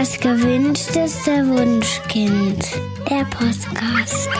Das 0.00 0.18
gewünschteste 0.18 1.46
Wunschkind. 1.46 2.64
Der 3.10 3.22
Podcast. 3.24 4.30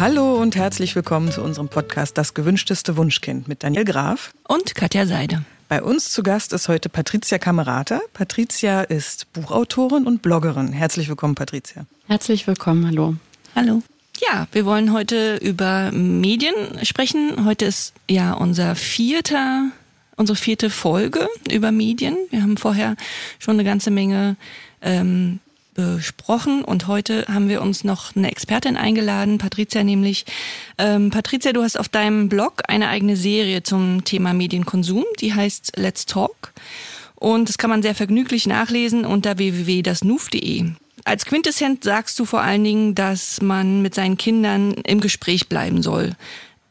Hallo 0.00 0.34
und 0.42 0.56
herzlich 0.56 0.96
willkommen 0.96 1.30
zu 1.30 1.42
unserem 1.42 1.68
Podcast 1.68 2.18
Das 2.18 2.34
gewünschteste 2.34 2.96
Wunschkind 2.96 3.46
mit 3.46 3.62
Daniel 3.62 3.84
Graf 3.84 4.32
und 4.48 4.74
Katja 4.74 5.06
Seide. 5.06 5.44
Bei 5.68 5.80
uns 5.80 6.10
zu 6.10 6.24
Gast 6.24 6.52
ist 6.52 6.66
heute 6.66 6.88
Patricia 6.88 7.38
Kamerata. 7.38 8.00
Patricia 8.14 8.80
ist 8.80 9.32
Buchautorin 9.32 10.08
und 10.08 10.22
Bloggerin. 10.22 10.72
Herzlich 10.72 11.08
willkommen, 11.08 11.36
Patricia. 11.36 11.86
Herzlich 12.08 12.48
willkommen, 12.48 12.84
hallo. 12.84 13.14
Hallo. 13.54 13.84
Ja, 14.20 14.48
wir 14.50 14.64
wollen 14.64 14.92
heute 14.92 15.36
über 15.36 15.92
Medien 15.92 16.54
sprechen. 16.82 17.44
Heute 17.44 17.66
ist 17.66 17.94
ja 18.10 18.32
unser 18.32 18.74
vierter, 18.74 19.70
unsere 20.16 20.36
vierte 20.36 20.70
Folge 20.70 21.28
über 21.50 21.70
Medien. 21.70 22.16
Wir 22.30 22.42
haben 22.42 22.56
vorher 22.56 22.96
schon 23.38 23.54
eine 23.54 23.64
ganze 23.64 23.92
Menge 23.92 24.36
ähm, 24.82 25.38
besprochen 25.74 26.64
und 26.64 26.88
heute 26.88 27.26
haben 27.28 27.48
wir 27.48 27.62
uns 27.62 27.84
noch 27.84 28.16
eine 28.16 28.32
Expertin 28.32 28.76
eingeladen, 28.76 29.38
Patricia 29.38 29.84
nämlich. 29.84 30.26
Ähm, 30.78 31.10
Patricia, 31.10 31.52
du 31.52 31.62
hast 31.62 31.78
auf 31.78 31.88
deinem 31.88 32.28
Blog 32.28 32.62
eine 32.66 32.88
eigene 32.88 33.16
Serie 33.16 33.62
zum 33.62 34.04
Thema 34.04 34.34
Medienkonsum, 34.34 35.04
die 35.20 35.32
heißt 35.32 35.76
Let's 35.76 36.06
Talk 36.06 36.52
und 37.14 37.48
das 37.48 37.58
kann 37.58 37.70
man 37.70 37.82
sehr 37.82 37.94
vergnüglich 37.94 38.46
nachlesen 38.48 39.04
unter 39.04 39.38
www.dasnuf.de. 39.38 40.72
Als 41.08 41.24
Quintessenz 41.24 41.86
sagst 41.86 42.18
du 42.18 42.26
vor 42.26 42.42
allen 42.42 42.62
Dingen, 42.62 42.94
dass 42.94 43.40
man 43.40 43.80
mit 43.80 43.94
seinen 43.94 44.18
Kindern 44.18 44.74
im 44.84 45.00
Gespräch 45.00 45.48
bleiben 45.48 45.82
soll 45.82 46.14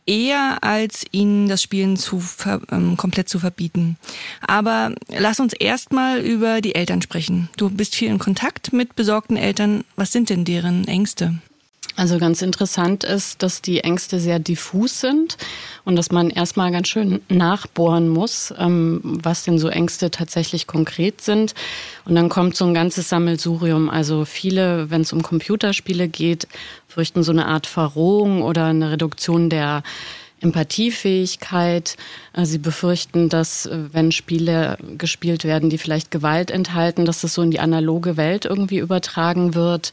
eher 0.06 0.60
als 0.64 1.06
ihnen 1.12 1.50
das 1.50 1.62
Spielen 1.62 1.98
zu 1.98 2.24
ähm, 2.72 2.96
komplett 2.96 3.28
zu 3.28 3.40
verbieten. 3.40 3.98
Aber 4.40 4.96
lass 5.10 5.40
uns 5.40 5.52
erstmal 5.54 6.22
über 6.22 6.62
die 6.62 6.76
Eltern 6.76 7.02
sprechen. 7.02 7.50
Du 7.58 7.70
bist 7.70 7.94
viel 7.94 8.10
in 8.10 8.18
Kontakt 8.18 8.72
mit 8.72 8.96
besorgten 8.96 9.36
Eltern. 9.36 9.84
Was 9.98 10.14
sind 10.14 10.30
denn 10.30 10.46
deren 10.46 10.88
Ängste? 10.88 11.36
Also 11.98 12.20
ganz 12.20 12.44
interessant 12.44 13.04
ist, 13.04 13.42
dass 13.42 13.64
die 13.64 13.80
Ängste 13.80 14.20
sehr 14.20 14.38
diffus 14.38 15.02
sind 15.02 15.36
und 15.84 15.96
dass 15.96 16.12
man 16.12 16.30
erstmal 16.30 16.72
ganz 16.72 16.90
schön 16.90 17.22
nachbohren 17.28 18.08
muss, 18.08 18.54
ähm, 18.56 19.02
was 19.04 19.46
denn 19.46 19.58
so 19.58 19.68
Ängste 19.68 20.12
tatsächlich 20.12 20.68
konkret 20.68 21.22
sind. 21.22 21.56
Und 22.06 22.14
dann 22.14 22.30
kommt 22.30 22.56
so 22.56 22.66
ein 22.66 22.76
ganzes 22.76 23.10
Sammelsurium. 23.10 23.90
Also 23.90 24.26
viele, 24.26 24.92
wenn 24.92 25.02
es 25.02 25.12
um 25.12 25.24
Computerspiele 25.24 26.08
geht, 26.08 26.48
fürchten 26.88 27.24
so 27.24 27.32
eine 27.32 27.48
Art 27.48 27.66
Verrohung 27.66 28.44
oder 28.44 28.66
eine 28.66 28.92
Reduktion 28.92 29.50
der 29.50 29.82
Empathiefähigkeit. 30.42 31.98
Äh, 32.34 32.46
sie 32.46 32.58
befürchten, 32.58 33.30
dass 33.30 33.66
äh, 33.66 33.78
wenn 33.92 34.12
Spiele 34.12 34.78
gespielt 34.98 35.44
werden, 35.44 35.70
die 35.70 35.78
vielleicht 35.78 36.12
Gewalt 36.12 36.52
enthalten, 36.52 37.06
dass 37.06 37.22
das 37.22 37.34
so 37.34 37.42
in 37.42 37.52
die 37.52 37.60
analoge 37.60 38.18
Welt 38.18 38.46
irgendwie 38.46 38.78
übertragen 38.78 39.56
wird. 39.56 39.92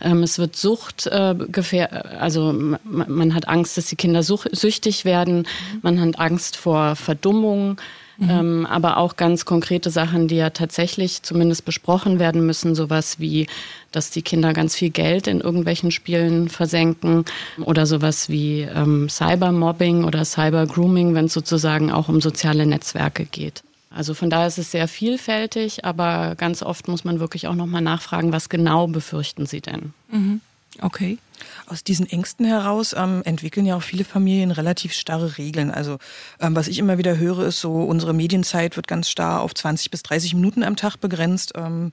Ähm, 0.00 0.22
es 0.22 0.38
wird 0.38 0.56
Sucht 0.56 1.06
äh, 1.06 1.34
gefähr 1.34 2.20
also 2.20 2.52
man 2.84 3.34
hat 3.34 3.48
Angst, 3.48 3.76
dass 3.76 3.86
die 3.86 3.96
Kinder 3.96 4.22
süchtig 4.22 5.04
werden. 5.04 5.46
Man 5.82 6.00
hat 6.00 6.18
Angst 6.18 6.56
vor 6.56 6.96
Verdummung. 6.96 7.78
Mhm. 8.18 8.30
Ähm, 8.30 8.66
aber 8.66 8.96
auch 8.96 9.16
ganz 9.16 9.44
konkrete 9.44 9.90
Sachen, 9.90 10.28
die 10.28 10.36
ja 10.36 10.50
tatsächlich 10.50 11.22
zumindest 11.22 11.64
besprochen 11.64 12.18
werden 12.18 12.46
müssen, 12.46 12.74
sowas 12.74 13.20
wie, 13.20 13.46
dass 13.92 14.10
die 14.10 14.22
Kinder 14.22 14.52
ganz 14.52 14.74
viel 14.74 14.90
Geld 14.90 15.26
in 15.26 15.40
irgendwelchen 15.40 15.90
Spielen 15.90 16.48
versenken 16.48 17.24
oder 17.62 17.86
sowas 17.86 18.28
wie 18.28 18.62
ähm, 18.62 19.08
Cybermobbing 19.08 20.04
oder 20.04 20.24
Cybergrooming, 20.24 21.14
wenn 21.14 21.26
es 21.26 21.34
sozusagen 21.34 21.92
auch 21.92 22.08
um 22.08 22.20
soziale 22.20 22.66
Netzwerke 22.66 23.26
geht. 23.26 23.62
Also 23.90 24.12
von 24.12 24.28
daher 24.28 24.46
ist 24.46 24.58
es 24.58 24.70
sehr 24.70 24.88
vielfältig, 24.88 25.84
aber 25.84 26.34
ganz 26.36 26.62
oft 26.62 26.86
muss 26.88 27.04
man 27.04 27.18
wirklich 27.18 27.46
auch 27.48 27.54
nochmal 27.54 27.80
nachfragen, 27.80 28.32
was 28.32 28.48
genau 28.48 28.86
befürchten 28.86 29.46
Sie 29.46 29.60
denn? 29.60 29.94
Mhm. 30.10 30.40
Okay. 30.82 31.18
Aus 31.66 31.84
diesen 31.84 32.08
Ängsten 32.08 32.46
heraus 32.46 32.94
ähm, 32.96 33.22
entwickeln 33.24 33.66
ja 33.66 33.76
auch 33.76 33.82
viele 33.82 34.04
Familien 34.04 34.50
relativ 34.50 34.92
starre 34.92 35.38
Regeln. 35.38 35.70
Also 35.70 35.98
ähm, 36.40 36.56
was 36.56 36.68
ich 36.68 36.78
immer 36.78 36.98
wieder 36.98 37.18
höre, 37.18 37.46
ist 37.46 37.60
so, 37.60 37.72
unsere 37.72 38.14
Medienzeit 38.14 38.76
wird 38.76 38.88
ganz 38.88 39.08
starr 39.08 39.40
auf 39.40 39.54
20 39.54 39.90
bis 39.90 40.02
30 40.02 40.34
Minuten 40.34 40.62
am 40.62 40.76
Tag 40.76 40.96
begrenzt. 40.98 41.52
Ähm, 41.56 41.92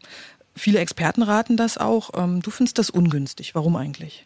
viele 0.56 0.80
Experten 0.80 1.24
raten 1.24 1.58
das 1.58 1.78
auch. 1.78 2.12
Ähm, 2.16 2.42
du 2.42 2.52
findest 2.52 2.78
das 2.78 2.90
ungünstig. 2.90 3.56
Warum 3.56 3.76
eigentlich? 3.76 4.26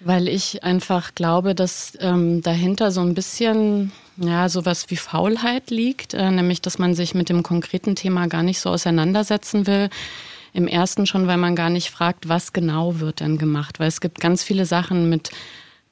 Weil 0.00 0.28
ich 0.28 0.64
einfach 0.64 1.14
glaube, 1.14 1.54
dass 1.54 1.92
ähm, 2.00 2.40
dahinter 2.40 2.90
so 2.90 3.02
ein 3.02 3.12
bisschen 3.12 3.92
ja 4.16 4.48
sowas 4.48 4.86
wie 4.88 4.96
Faulheit 4.96 5.70
liegt, 5.70 6.14
äh, 6.14 6.30
nämlich 6.30 6.62
dass 6.62 6.78
man 6.78 6.94
sich 6.94 7.14
mit 7.14 7.28
dem 7.28 7.42
konkreten 7.42 7.96
Thema 7.96 8.26
gar 8.26 8.42
nicht 8.42 8.60
so 8.60 8.70
auseinandersetzen 8.70 9.66
will. 9.66 9.90
Im 10.52 10.66
ersten 10.66 11.06
schon, 11.06 11.26
weil 11.26 11.36
man 11.36 11.56
gar 11.56 11.70
nicht 11.70 11.90
fragt, 11.90 12.28
was 12.28 12.52
genau 12.52 13.00
wird 13.00 13.20
denn 13.20 13.38
gemacht. 13.38 13.78
Weil 13.80 13.88
es 13.88 14.00
gibt 14.00 14.20
ganz 14.20 14.42
viele 14.42 14.66
Sachen 14.66 15.08
mit 15.08 15.30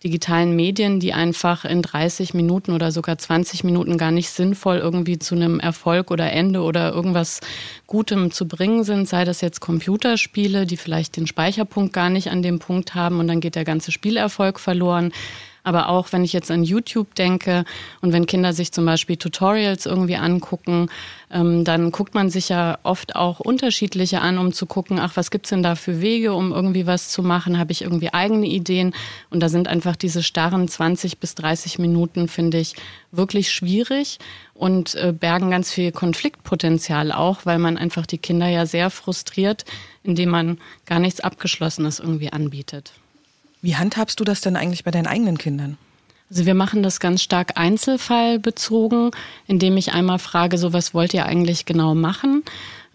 digitalen 0.05 0.55
Medien, 0.55 1.01
die 1.01 1.13
einfach 1.13 1.65
in 1.65 1.83
30 1.83 2.33
Minuten 2.33 2.73
oder 2.73 2.93
sogar 2.93 3.19
20 3.19 3.65
Minuten 3.65 3.99
gar 3.99 4.13
nicht 4.13 4.31
sinnvoll 4.31 4.77
irgendwie 4.77 5.19
zu 5.19 5.35
einem 5.35 5.59
Erfolg 5.59 6.13
oder 6.13 6.31
Ende 6.31 6.63
oder 6.63 6.93
irgendwas 6.93 7.41
Gutem 7.89 8.31
zu 8.31 8.47
bringen 8.47 8.85
sind, 8.85 9.09
sei 9.09 9.25
das 9.25 9.41
jetzt 9.41 9.61
Computerspiele, 9.61 10.67
die 10.67 10.77
vielleicht 10.77 11.17
den 11.17 11.27
Speicherpunkt 11.27 11.93
gar 11.93 12.11
nicht 12.11 12.31
an 12.31 12.43
dem 12.43 12.61
Punkt 12.61 12.95
haben 12.95 13.19
und 13.19 13.27
dann 13.27 13.41
geht 13.41 13.57
der 13.57 13.65
ganze 13.65 13.91
Spielerfolg 13.91 14.61
verloren. 14.61 15.13
Aber 15.69 15.91
auch 15.91 16.13
wenn 16.13 16.25
ich 16.25 16.33
jetzt 16.33 16.51
an 16.51 16.65
YouTube 16.65 17.15
denke 17.15 17.67
und 18.01 18.15
wenn 18.15 18.25
Kinder 18.25 18.55
sich 18.55 18.73
zum 18.73 18.87
Beispiel 18.87 19.19
Tutorials 19.19 19.85
irgendwie 19.85 20.17
angucken, 20.17 20.89
ähm, 21.31 21.63
dann 21.63 21.93
guckt 21.93 22.15
man 22.15 22.31
sich 22.31 22.49
ja 22.49 22.79
oft 22.85 23.17
auch 23.17 23.39
unterschiedliche 23.39 24.23
an, 24.23 24.39
um 24.39 24.55
zu 24.55 24.65
gucken, 24.65 24.99
ach, 24.99 25.19
was 25.19 25.31
gibt's 25.31 25.51
denn 25.51 25.63
da 25.63 25.75
für 25.75 26.01
Wege, 26.01 26.33
um 26.33 26.53
irgendwie 26.53 26.87
was 26.87 27.11
zu 27.11 27.23
machen? 27.23 27.59
Habe 27.59 27.73
ich 27.73 27.83
irgendwie 27.83 28.15
eigene 28.15 28.47
Ideen? 28.47 28.95
Und 29.29 29.41
da 29.41 29.51
sind 29.51 29.69
einfach 29.69 29.95
diese 29.95 30.23
starren 30.23 30.69
20 30.69 31.19
bis 31.19 31.35
30 31.35 31.79
Minuten, 31.79 32.29
finde 32.29 32.57
ich, 32.57 32.75
wirklich 33.13 33.51
schwierig 33.53 34.19
und 34.55 34.95
äh, 34.95 35.13
bergen 35.13 35.51
ganz 35.51 35.71
viel 35.71 35.93
Konfliktpotenzial 35.93 37.13
auch, 37.13 37.45
weil 37.45 37.59
man 37.59 37.77
einfach 37.77 38.07
die 38.07 38.17
Kinder 38.17 38.49
ja 38.49 38.65
sehr 38.65 38.89
frustriert, 38.89 39.67
indem 40.03 40.31
man 40.31 40.59
gar 40.87 40.99
nichts 40.99 41.21
Abgeschlossenes 41.21 42.01
irgendwie 42.01 42.33
anbietet. 42.33 42.95
Wie 43.61 43.77
handhabst 43.77 44.19
du 44.21 44.25
das 44.25 44.41
denn 44.41 44.57
eigentlich 44.57 44.85
bei 44.85 44.91
deinen 44.91 45.07
eigenen 45.07 45.39
Kindern? 45.39 45.79
Also 46.31 46.45
wir 46.45 46.55
machen 46.55 46.83
das 46.83 47.01
ganz 47.01 47.23
stark 47.23 47.53
einzelfallbezogen, 47.57 49.11
indem 49.47 49.77
ich 49.77 49.93
einmal 49.93 50.19
frage, 50.19 50.59
so 50.59 50.73
was 50.73 50.93
wollt 50.93 51.15
ihr 51.15 51.25
eigentlich 51.25 51.65
genau 51.65 51.95
machen, 51.95 52.43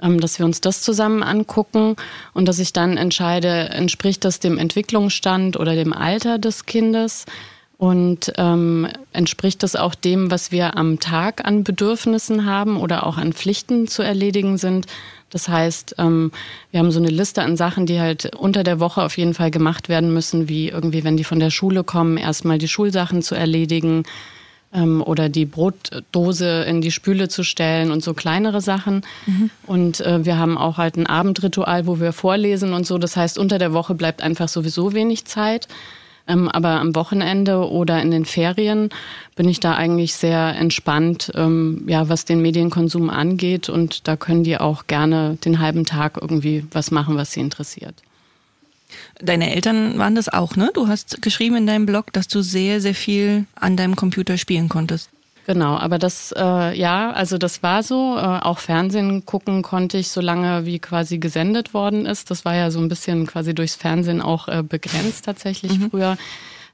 ähm, 0.01 0.19
dass 0.19 0.37
wir 0.37 0.45
uns 0.45 0.61
das 0.61 0.81
zusammen 0.81 1.23
angucken 1.23 1.95
und 2.33 2.47
dass 2.47 2.59
ich 2.59 2.73
dann 2.73 2.97
entscheide, 2.97 3.69
entspricht 3.69 4.23
das 4.23 4.39
dem 4.39 4.59
Entwicklungsstand 4.59 5.57
oder 5.57 5.73
dem 5.73 5.93
Alter 5.93 6.37
des 6.37 6.65
Kindes 6.65 7.25
und 7.77 8.31
ähm, 8.37 8.87
entspricht 9.13 9.63
das 9.63 9.75
auch 9.75 9.95
dem, 9.95 10.29
was 10.29 10.51
wir 10.51 10.77
am 10.77 10.99
Tag 10.99 11.43
an 11.43 11.63
Bedürfnissen 11.63 12.45
haben 12.45 12.77
oder 12.77 13.05
auch 13.05 13.17
an 13.17 13.33
Pflichten 13.33 13.87
zu 13.87 14.03
erledigen 14.03 14.57
sind. 14.57 14.85
Das 15.33 15.47
heißt, 15.47 15.95
ähm, 15.97 16.31
wir 16.69 16.79
haben 16.79 16.91
so 16.91 16.99
eine 16.99 17.09
Liste 17.09 17.41
an 17.41 17.57
Sachen, 17.57 17.87
die 17.87 17.99
halt 17.99 18.35
unter 18.35 18.63
der 18.63 18.79
Woche 18.79 19.01
auf 19.01 19.17
jeden 19.17 19.33
Fall 19.33 19.49
gemacht 19.49 19.89
werden 19.89 20.13
müssen, 20.13 20.47
wie 20.47 20.69
irgendwie, 20.69 21.03
wenn 21.03 21.17
die 21.17 21.23
von 21.23 21.39
der 21.39 21.49
Schule 21.49 21.83
kommen, 21.83 22.17
erstmal 22.17 22.59
die 22.59 22.67
Schulsachen 22.67 23.23
zu 23.23 23.33
erledigen 23.33 24.03
ähm, 24.73 25.01
oder 25.01 25.29
die 25.29 25.45
Brotdose 25.45 26.63
in 26.67 26.81
die 26.81 26.91
Spüle 26.91 27.29
zu 27.29 27.43
stellen 27.43 27.91
und 27.91 28.03
so 28.03 28.13
kleinere 28.13 28.61
Sachen. 28.61 29.01
Mhm. 29.25 29.49
Und 29.65 30.01
äh, 30.01 30.23
wir 30.23 30.37
haben 30.37 30.55
auch 30.55 30.77
halt 30.77 30.97
ein 30.97 31.07
Abendritual, 31.07 31.87
wo 31.87 31.99
wir 31.99 32.13
vorlesen 32.13 32.73
und 32.73 32.85
so. 32.85 32.99
Das 32.99 33.17
heißt, 33.17 33.39
unter 33.39 33.57
der 33.57 33.73
Woche 33.73 33.95
bleibt 33.95 34.21
einfach 34.21 34.47
sowieso 34.47 34.93
wenig 34.93 35.25
Zeit. 35.25 35.67
Ähm, 36.27 36.47
aber 36.47 36.79
am 36.79 36.95
Wochenende 36.95 37.69
oder 37.69 38.01
in 38.01 38.11
den 38.11 38.25
Ferien 38.25 38.89
bin 39.35 39.49
ich 39.49 39.59
da 39.59 39.73
eigentlich 39.73 40.15
sehr 40.15 40.55
entspannt, 40.55 41.31
ähm, 41.35 41.83
ja, 41.87 42.07
was 42.07 42.25
den 42.25 42.41
Medienkonsum 42.41 43.09
angeht. 43.09 43.69
Und 43.69 44.07
da 44.07 44.15
können 44.15 44.43
die 44.43 44.57
auch 44.57 44.87
gerne 44.87 45.37
den 45.43 45.59
halben 45.59 45.85
Tag 45.85 46.17
irgendwie 46.21 46.65
was 46.71 46.91
machen, 46.91 47.17
was 47.17 47.33
sie 47.33 47.41
interessiert. 47.41 47.95
Deine 49.19 49.53
Eltern 49.53 49.97
waren 49.97 50.15
das 50.15 50.29
auch, 50.29 50.55
ne? 50.55 50.71
Du 50.73 50.87
hast 50.87 51.21
geschrieben 51.21 51.55
in 51.55 51.67
deinem 51.67 51.85
Blog, 51.85 52.13
dass 52.13 52.27
du 52.27 52.41
sehr, 52.41 52.79
sehr 52.79 52.95
viel 52.95 53.45
an 53.55 53.75
deinem 53.75 53.95
Computer 53.95 54.37
spielen 54.37 54.69
konntest. 54.69 55.09
Genau, 55.45 55.75
aber 55.75 55.99
das, 55.99 56.33
äh, 56.37 56.77
ja, 56.77 57.11
also 57.11 57.37
das 57.37 57.63
war 57.63 57.83
so. 57.83 58.17
Äh, 58.17 58.21
auch 58.21 58.59
Fernsehen 58.59 59.25
gucken 59.25 59.61
konnte 59.61 59.97
ich, 59.97 60.09
solange 60.09 60.65
wie 60.65 60.79
quasi 60.79 61.17
gesendet 61.17 61.73
worden 61.73 62.05
ist. 62.05 62.31
Das 62.31 62.45
war 62.45 62.55
ja 62.55 62.71
so 62.71 62.79
ein 62.79 62.87
bisschen 62.87 63.27
quasi 63.27 63.53
durchs 63.53 63.75
Fernsehen 63.75 64.21
auch 64.21 64.47
äh, 64.47 64.63
begrenzt 64.63 65.25
tatsächlich 65.25 65.77
mhm. 65.79 65.89
früher. 65.89 66.17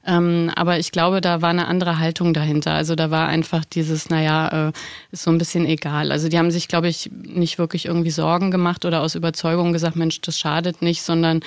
Ähm, 0.06 0.50
aber 0.54 0.78
ich 0.78 0.92
glaube, 0.92 1.20
da 1.20 1.42
war 1.42 1.50
eine 1.50 1.66
andere 1.66 1.98
Haltung 1.98 2.32
dahinter. 2.32 2.72
Also 2.72 2.94
da 2.94 3.10
war 3.10 3.28
einfach 3.28 3.64
dieses, 3.64 4.08
naja, 4.08 4.68
äh, 4.68 4.72
ist 5.10 5.24
so 5.24 5.30
ein 5.30 5.38
bisschen 5.38 5.66
egal. 5.66 6.10
Also 6.10 6.28
die 6.28 6.38
haben 6.38 6.50
sich, 6.50 6.68
glaube 6.68 6.88
ich, 6.88 7.10
nicht 7.12 7.58
wirklich 7.58 7.86
irgendwie 7.86 8.10
Sorgen 8.10 8.50
gemacht 8.50 8.84
oder 8.84 9.02
aus 9.02 9.14
Überzeugung 9.14 9.72
gesagt, 9.72 9.96
Mensch, 9.96 10.20
das 10.20 10.38
schadet 10.38 10.80
nicht, 10.80 11.02
sondern 11.02 11.40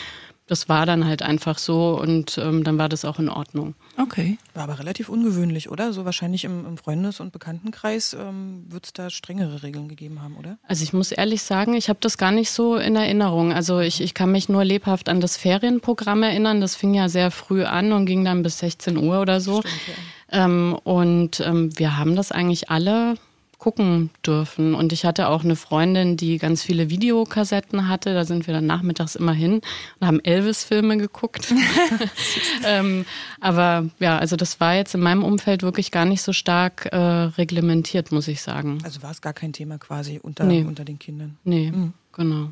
das 0.47 0.67
war 0.67 0.85
dann 0.85 1.05
halt 1.05 1.21
einfach 1.21 1.57
so 1.57 1.99
und 1.99 2.37
ähm, 2.37 2.63
dann 2.63 2.77
war 2.77 2.89
das 2.89 3.05
auch 3.05 3.17
in 3.17 3.29
Ordnung. 3.29 3.75
Okay. 3.97 4.37
War 4.53 4.63
aber 4.63 4.79
relativ 4.79 5.07
ungewöhnlich, 5.07 5.69
oder? 5.71 5.93
So 5.93 6.03
wahrscheinlich 6.03 6.43
im, 6.43 6.65
im 6.65 6.77
Freundes- 6.77 7.19
und 7.19 7.31
Bekanntenkreis 7.31 8.13
ähm, 8.13 8.65
wird 8.67 8.85
es 8.85 8.93
da 8.93 9.09
strengere 9.09 9.63
Regeln 9.63 9.87
gegeben 9.87 10.21
haben, 10.21 10.35
oder? 10.35 10.57
Also 10.67 10.83
ich 10.83 10.91
muss 10.91 11.11
ehrlich 11.11 11.43
sagen, 11.43 11.75
ich 11.75 11.87
habe 11.87 11.99
das 12.01 12.17
gar 12.17 12.31
nicht 12.31 12.51
so 12.51 12.75
in 12.75 12.95
Erinnerung. 12.95 13.53
Also 13.53 13.79
ich, 13.79 14.01
ich 14.01 14.13
kann 14.13 14.31
mich 14.31 14.49
nur 14.49 14.65
lebhaft 14.65 15.07
an 15.07 15.21
das 15.21 15.37
Ferienprogramm 15.37 16.23
erinnern. 16.23 16.59
Das 16.59 16.75
fing 16.75 16.93
ja 16.93 17.07
sehr 17.07 17.31
früh 17.31 17.63
an 17.63 17.93
und 17.93 18.05
ging 18.05 18.25
dann 18.25 18.43
bis 18.43 18.59
16 18.59 18.97
Uhr 18.97 19.21
oder 19.21 19.39
so. 19.39 19.61
Stimmt, 19.61 19.75
ja. 19.87 20.45
Ähm, 20.45 20.77
und 20.83 21.39
ähm, 21.39 21.77
wir 21.77 21.97
haben 21.97 22.15
das 22.15 22.31
eigentlich 22.31 22.69
alle 22.69 23.15
gucken 23.63 24.09
dürfen. 24.27 24.75
Und 24.75 24.91
ich 24.91 25.05
hatte 25.05 25.29
auch 25.29 25.45
eine 25.45 25.55
Freundin, 25.55 26.17
die 26.17 26.37
ganz 26.37 26.61
viele 26.63 26.89
Videokassetten 26.89 27.87
hatte. 27.87 28.13
Da 28.13 28.25
sind 28.25 28.45
wir 28.45 28.53
dann 28.53 28.65
nachmittags 28.65 29.15
immer 29.15 29.31
hin 29.31 29.61
und 30.01 30.05
haben 30.05 30.19
Elvis-Filme 30.19 30.97
geguckt. 30.97 31.53
ähm, 32.65 33.05
aber 33.39 33.85
ja, 33.99 34.17
also 34.17 34.35
das 34.35 34.59
war 34.59 34.75
jetzt 34.75 34.95
in 34.95 34.99
meinem 34.99 35.23
Umfeld 35.23 35.63
wirklich 35.63 35.91
gar 35.91 36.03
nicht 36.03 36.21
so 36.21 36.33
stark 36.33 36.87
äh, 36.91 36.97
reglementiert, 36.97 38.11
muss 38.11 38.27
ich 38.27 38.41
sagen. 38.41 38.79
Also 38.83 39.01
war 39.01 39.11
es 39.11 39.21
gar 39.21 39.31
kein 39.31 39.53
Thema 39.53 39.77
quasi 39.77 40.19
unter, 40.21 40.43
Nee. 40.43 40.65
unter 40.65 40.83
den 40.83 40.99
Kindern. 40.99 41.37
Nee, 41.45 41.71
genau. 42.11 42.49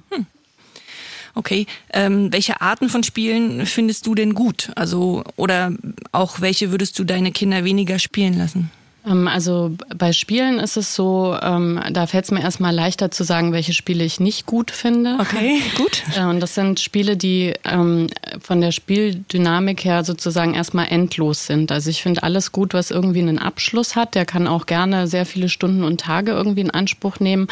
Okay. 1.36 1.66
Ähm, 1.92 2.32
welche 2.32 2.62
Arten 2.62 2.88
von 2.88 3.04
Spielen 3.04 3.66
findest 3.66 4.08
du 4.08 4.16
denn 4.16 4.34
gut? 4.34 4.72
Also, 4.76 5.26
oder 5.36 5.74
auch 6.14 6.40
welche 6.40 6.72
würdest 6.72 6.98
du 7.00 7.04
deine 7.04 7.34
Kinder 7.34 7.66
weniger 7.66 8.00
spielen 8.00 8.38
lassen? 8.38 8.72
Ähm, 9.06 9.28
Also 9.28 9.72
bei 9.96 10.14
Spielen 10.14 10.60
ist 10.60 10.78
es 10.78 10.96
so, 10.96 11.36
ähm, 11.42 11.80
da 11.92 12.08
fällt 12.08 12.26
es 12.26 12.32
mir 12.32 12.42
erstmal 12.42 12.74
leichter 12.74 13.12
zu 13.12 13.24
sagen, 13.24 13.52
welche 13.52 13.74
Spiele 13.74 14.04
ich 14.04 14.20
nicht 14.20 14.46
gut 14.46 14.72
finde. 14.72 15.18
Okay, 15.20 15.62
gut. 15.78 16.04
Äh, 16.16 16.24
Und 16.24 16.40
das 16.40 16.56
sind 16.56 16.80
Spiele, 16.80 17.18
die 17.18 17.54
ähm, 17.66 18.08
von 18.40 18.62
der 18.62 18.72
Spieldynamik 18.72 19.84
her 19.84 20.04
sozusagen 20.04 20.54
erstmal 20.54 20.88
endlos 20.90 21.46
sind. 21.48 21.72
Also 21.72 21.90
ich 21.90 22.02
finde 22.02 22.24
alles 22.24 22.52
gut, 22.52 22.74
was 22.74 22.92
irgendwie 22.92 23.22
einen 23.22 23.40
Abschluss 23.40 23.96
hat. 23.96 24.16
Der 24.16 24.26
kann 24.26 24.48
auch 24.48 24.66
gerne 24.66 25.08
sehr 25.08 25.26
viele 25.26 25.50
Stunden 25.50 25.84
und 25.84 26.02
Tage 26.02 26.32
irgendwie 26.32 26.62
in 26.62 26.72
Anspruch 26.72 27.20
nehmen. 27.20 27.48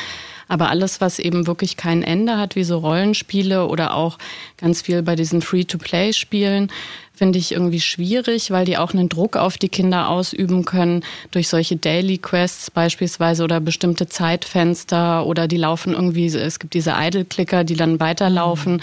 Aber 0.47 0.69
alles, 0.71 0.99
was 0.99 1.19
eben 1.19 1.45
wirklich 1.45 1.77
kein 1.77 2.01
Ende 2.01 2.37
hat, 2.37 2.55
wie 2.55 2.63
so 2.63 2.79
Rollenspiele 2.79 3.67
oder 3.67 3.93
auch 3.93 4.17
ganz 4.57 4.81
viel 4.81 5.03
bei 5.03 5.15
diesen 5.15 5.43
Free-to-Play-Spielen, 5.43 6.71
finde 7.19 7.37
ich 7.37 7.51
irgendwie 7.51 7.81
schwierig, 7.81 8.49
weil 8.49 8.63
die 8.63 8.77
auch 8.77 8.93
einen 8.93 9.09
Druck 9.09 9.35
auf 9.35 9.57
die 9.57 9.67
Kinder 9.67 10.07
ausüben 10.07 10.63
können 10.63 11.03
durch 11.31 11.49
solche 11.49 11.75
Daily 11.75 12.17
Quests 12.17 12.71
beispielsweise 12.71 13.43
oder 13.43 13.59
bestimmte 13.59 14.07
Zeitfenster 14.07 15.25
oder 15.25 15.49
die 15.49 15.57
laufen 15.57 15.91
irgendwie, 15.93 16.27
es 16.27 16.59
gibt 16.59 16.73
diese 16.73 16.93
Idle-Clicker, 16.97 17.65
die 17.65 17.75
dann 17.75 17.99
weiterlaufen. 17.99 18.81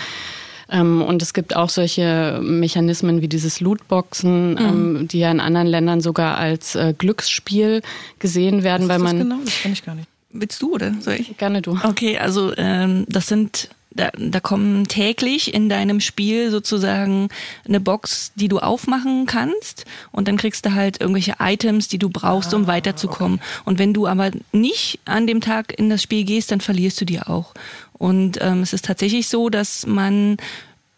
Ähm, 0.70 1.00
und 1.00 1.22
es 1.22 1.32
gibt 1.32 1.56
auch 1.56 1.70
solche 1.70 2.38
Mechanismen 2.42 3.22
wie 3.22 3.28
dieses 3.28 3.60
Lootboxen, 3.60 4.58
ähm, 4.58 5.08
die 5.08 5.20
ja 5.20 5.30
in 5.30 5.40
anderen 5.40 5.66
Ländern 5.66 6.02
sogar 6.02 6.36
als 6.36 6.74
äh, 6.74 6.92
Glücksspiel 6.96 7.80
gesehen 8.18 8.62
werden, 8.62 8.88
weil 8.88 8.98
man 8.98 9.18
genau? 9.18 9.38
Das 9.44 9.62
kenne 9.62 9.72
ich 9.72 9.84
gar 9.84 9.94
nicht. 9.94 10.08
Willst 10.30 10.60
du 10.60 10.74
oder 10.74 10.92
soll 11.00 11.14
ich? 11.14 11.38
gerne 11.38 11.62
du. 11.62 11.78
Okay, 11.82 12.18
also 12.18 12.52
ähm, 12.58 13.06
das 13.08 13.28
sind 13.28 13.70
da, 13.96 14.10
da 14.16 14.40
kommen 14.40 14.86
täglich 14.86 15.52
in 15.54 15.68
deinem 15.68 16.00
Spiel 16.00 16.50
sozusagen 16.50 17.28
eine 17.66 17.80
Box, 17.80 18.32
die 18.34 18.48
du 18.48 18.58
aufmachen 18.58 19.26
kannst 19.26 19.84
und 20.12 20.28
dann 20.28 20.36
kriegst 20.36 20.66
du 20.66 20.74
halt 20.74 21.00
irgendwelche 21.00 21.36
Items, 21.40 21.88
die 21.88 21.98
du 21.98 22.08
brauchst, 22.08 22.54
um 22.54 22.66
weiterzukommen. 22.66 23.40
Und 23.64 23.78
wenn 23.78 23.94
du 23.94 24.06
aber 24.06 24.30
nicht 24.52 25.00
an 25.04 25.26
dem 25.26 25.40
Tag 25.40 25.78
in 25.78 25.90
das 25.90 26.02
Spiel 26.02 26.24
gehst, 26.24 26.50
dann 26.50 26.60
verlierst 26.60 27.00
du 27.00 27.04
die 27.04 27.20
auch. 27.20 27.54
Und 27.94 28.38
ähm, 28.40 28.62
es 28.62 28.72
ist 28.72 28.84
tatsächlich 28.84 29.28
so, 29.28 29.48
dass 29.48 29.86
man 29.86 30.36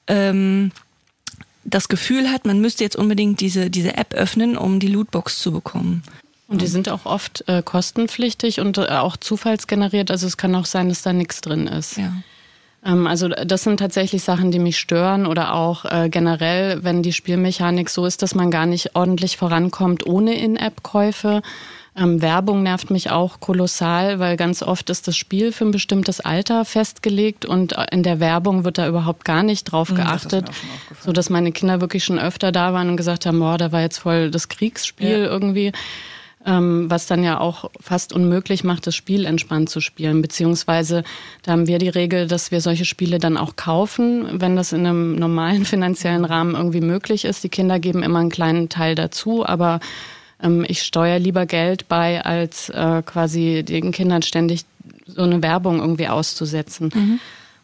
ähm, 0.09 0.73
das 1.65 1.89
Gefühl 1.89 2.31
hat, 2.31 2.47
man 2.47 2.61
müsste 2.61 2.85
jetzt 2.85 2.97
unbedingt 2.97 3.41
diese, 3.41 3.71
diese 3.71 3.97
App 3.97 4.15
öffnen, 4.15 4.57
um 4.57 4.81
die 4.81 4.89
Lootbox 4.89 5.39
zu 5.41 5.53
bekommen. 5.53 6.03
Und 6.49 6.63
die 6.63 6.67
sind 6.67 6.89
auch 6.89 7.05
oft 7.05 7.45
äh, 7.47 7.63
kostenpflichtig 7.63 8.61
und 8.61 8.79
äh, 8.79 8.87
auch 8.87 9.19
zufallsgeneriert. 9.19 10.11
Also 10.11 10.27
es 10.27 10.39
kann 10.39 10.55
auch 10.55 10.65
sein, 10.65 10.89
dass 10.89 11.03
da 11.03 11.13
nichts 11.13 11.43
drin 11.43 11.67
ist. 11.67 11.99
Ja. 11.99 12.13
Ähm, 12.89 13.07
also 13.07 13.29
das 13.29 13.63
sind 13.63 13.79
tatsächlich 13.79 14.23
Sachen, 14.23 14.51
die 14.51 14.59
mich 14.59 14.79
stören 14.79 15.27
oder 15.27 15.55
auch 15.55 15.85
äh, 15.85 16.09
generell, 16.09 16.83
wenn 16.83 17.03
die 17.03 17.13
Spielmechanik 17.13 17.91
so 17.91 18.07
ist, 18.07 18.23
dass 18.23 18.35
man 18.35 18.51
gar 18.51 18.67
nicht 18.67 18.97
ordentlich 18.97 19.37
vorankommt 19.37 20.07
ohne 20.07 20.35
In-App-Käufe. 20.35 21.43
Ähm, 21.97 22.23
Werbung 22.23 22.63
nervt 22.63 22.91
mich 22.91 23.11
auch 23.11 23.41
kolossal, 23.41 24.21
weil 24.21 24.37
ganz 24.37 24.63
oft 24.63 24.89
ist 24.89 25.09
das 25.09 25.17
Spiel 25.17 25.53
für 25.53 25.65
ein 25.65 25.73
bestimmtes 25.73 26.21
Alter 26.21 26.65
festgelegt 26.65 27.45
und 27.45 27.77
äh, 27.77 27.87
in 27.91 28.03
der 28.03 28.21
Werbung 28.21 28.65
wird 28.65 28.79
da 28.79 28.89
überhaupt 28.89 29.25
gar 29.25 29.43
nicht 29.43 29.65
drauf 29.65 29.91
mir 29.91 29.97
geachtet, 29.97 30.49
so 31.01 31.13
dass 31.13 31.29
meine 31.29 31.53
Kinder 31.53 31.81
wirklich 31.81 32.05
schon 32.05 32.19
öfter 32.19 32.53
da 32.53 32.73
waren 32.73 32.89
und 32.89 32.97
gesagt 32.97 33.27
haben, 33.27 33.41
boah, 33.41 33.59
da 33.59 33.73
war 33.73 33.81
jetzt 33.81 33.99
voll 33.99 34.31
das 34.31 34.49
Kriegsspiel 34.49 35.09
Ja. 35.09 35.27
irgendwie 35.27 35.73
was 36.45 37.07
dann 37.07 37.25
ja 37.25 37.41
auch 37.41 37.71
fast 37.81 38.13
unmöglich 38.13 38.65
macht, 38.65 38.87
das 38.87 38.95
Spiel 38.95 39.27
entspannt 39.27 39.69
zu 39.69 39.81
spielen. 39.81 40.23
Beziehungsweise 40.23 41.03
da 41.43 41.53
haben 41.53 41.67
wir 41.67 41.79
die 41.79 41.89
Regel, 41.89 42.27
dass 42.27 42.51
wir 42.51 42.61
solche 42.61 42.85
Spiele 42.85 43.19
dann 43.19 43.37
auch 43.37 43.57
kaufen, 43.57 44.41
wenn 44.41 44.57
das 44.57 44.73
in 44.73 44.87
einem 44.87 45.17
normalen 45.17 45.65
finanziellen 45.67 46.25
Rahmen 46.25 46.55
irgendwie 46.55 46.81
möglich 46.81 47.25
ist. 47.25 47.45
Die 47.45 47.49
Kinder 47.49 47.79
geben 47.79 48.03
immer 48.03 48.21
einen 48.21 48.31
kleinen 48.31 48.69
Teil 48.69 48.95
dazu, 48.95 49.45
aber 49.45 49.81
ähm, 50.43 50.65
ich 50.67 50.83
steuere 50.83 51.19
lieber 51.19 51.45
Geld 51.47 51.89
bei, 51.89 52.25
als 52.25 52.71
äh, 52.71 53.03
quasi 53.05 53.65
den 53.65 53.93
Kindern 53.93 54.23
ständig 54.23 54.65
so 55.07 55.23
eine 55.23 55.43
Werbung 55.43 55.81
irgendwie 55.81 56.09
auszusetzen. 56.09 56.91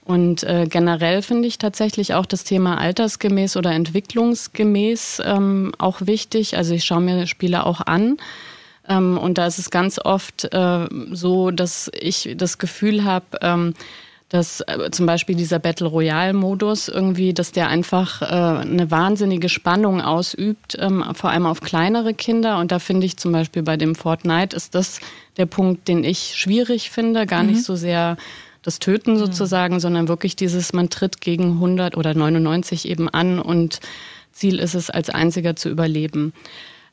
Und 0.04 0.42
äh, 0.42 0.66
generell 0.68 1.22
finde 1.22 1.48
ich 1.48 1.56
tatsächlich 1.56 2.12
auch 2.12 2.26
das 2.26 2.44
Thema 2.44 2.78
altersgemäß 2.78 3.56
oder 3.56 3.72
entwicklungsgemäß 3.72 5.22
ähm, 5.24 5.72
auch 5.78 6.02
wichtig. 6.02 6.56
Also 6.56 6.74
ich 6.74 6.84
schaue 6.84 7.00
mir 7.00 7.26
Spiele 7.26 7.64
auch 7.64 7.80
an. 7.80 8.18
Ähm, 8.88 9.18
und 9.18 9.38
da 9.38 9.46
ist 9.46 9.58
es 9.58 9.70
ganz 9.70 9.98
oft 9.98 10.52
äh, 10.52 10.86
so, 11.12 11.50
dass 11.50 11.90
ich 11.98 12.34
das 12.36 12.58
Gefühl 12.58 13.04
habe, 13.04 13.26
ähm, 13.40 13.74
dass 14.28 14.62
äh, 14.62 14.90
zum 14.90 15.06
Beispiel 15.06 15.36
dieser 15.36 15.58
Battle 15.58 15.86
Royale-Modus 15.86 16.88
irgendwie, 16.88 17.32
dass 17.34 17.52
der 17.52 17.68
einfach 17.68 18.22
äh, 18.22 18.24
eine 18.24 18.90
wahnsinnige 18.90 19.48
Spannung 19.48 20.00
ausübt, 20.00 20.76
ähm, 20.80 21.04
vor 21.14 21.30
allem 21.30 21.46
auf 21.46 21.60
kleinere 21.60 22.14
Kinder. 22.14 22.58
Und 22.58 22.72
da 22.72 22.78
finde 22.78 23.06
ich 23.06 23.16
zum 23.16 23.32
Beispiel 23.32 23.62
bei 23.62 23.76
dem 23.76 23.94
Fortnite 23.94 24.56
ist 24.56 24.74
das 24.74 25.00
der 25.36 25.46
Punkt, 25.46 25.88
den 25.88 26.04
ich 26.04 26.34
schwierig 26.36 26.90
finde, 26.90 27.26
gar 27.26 27.42
nicht 27.42 27.62
so 27.62 27.76
sehr 27.76 28.16
das 28.62 28.78
Töten 28.78 29.18
sozusagen, 29.18 29.78
sondern 29.78 30.08
wirklich 30.08 30.36
dieses, 30.36 30.72
man 30.72 30.88
tritt 30.88 31.20
gegen 31.20 31.52
100 31.52 31.96
oder 31.96 32.14
99 32.14 32.88
eben 32.88 33.08
an 33.10 33.38
und 33.38 33.80
Ziel 34.32 34.58
ist 34.58 34.74
es, 34.74 34.90
als 34.90 35.10
einziger 35.10 35.54
zu 35.54 35.68
überleben. 35.68 36.32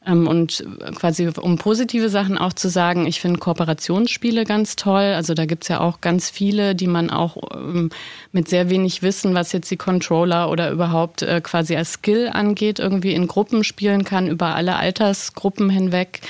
Ähm, 0.05 0.27
Und 0.27 0.65
quasi 0.95 1.27
um 1.27 1.57
positive 1.57 2.09
Sachen 2.09 2.37
auch 2.37 2.53
zu 2.53 2.69
sagen, 2.69 3.05
ich 3.05 3.21
finde 3.21 3.39
Kooperationsspiele 3.39 4.45
ganz 4.45 4.75
toll. 4.75 5.13
Also 5.15 5.33
da 5.33 5.45
gibt's 5.45 5.67
ja 5.67 5.79
auch 5.79 6.01
ganz 6.01 6.29
viele, 6.29 6.73
die 6.73 6.87
man 6.87 7.09
auch 7.09 7.37
ähm, 7.53 7.91
mit 8.31 8.47
sehr 8.49 8.69
wenig 8.69 9.03
Wissen, 9.03 9.35
was 9.35 9.51
jetzt 9.51 9.69
die 9.69 9.77
Controller 9.77 10.49
oder 10.49 10.71
überhaupt 10.71 11.21
äh, 11.21 11.39
quasi 11.41 11.75
als 11.75 11.93
Skill 11.93 12.29
angeht, 12.33 12.79
irgendwie 12.79 13.13
in 13.13 13.27
Gruppen 13.27 13.63
spielen 13.63 14.03
kann, 14.03 14.27
über 14.27 14.55
alle 14.55 14.75
Altersgruppen 14.75 15.69
hinweg. 15.69 16.21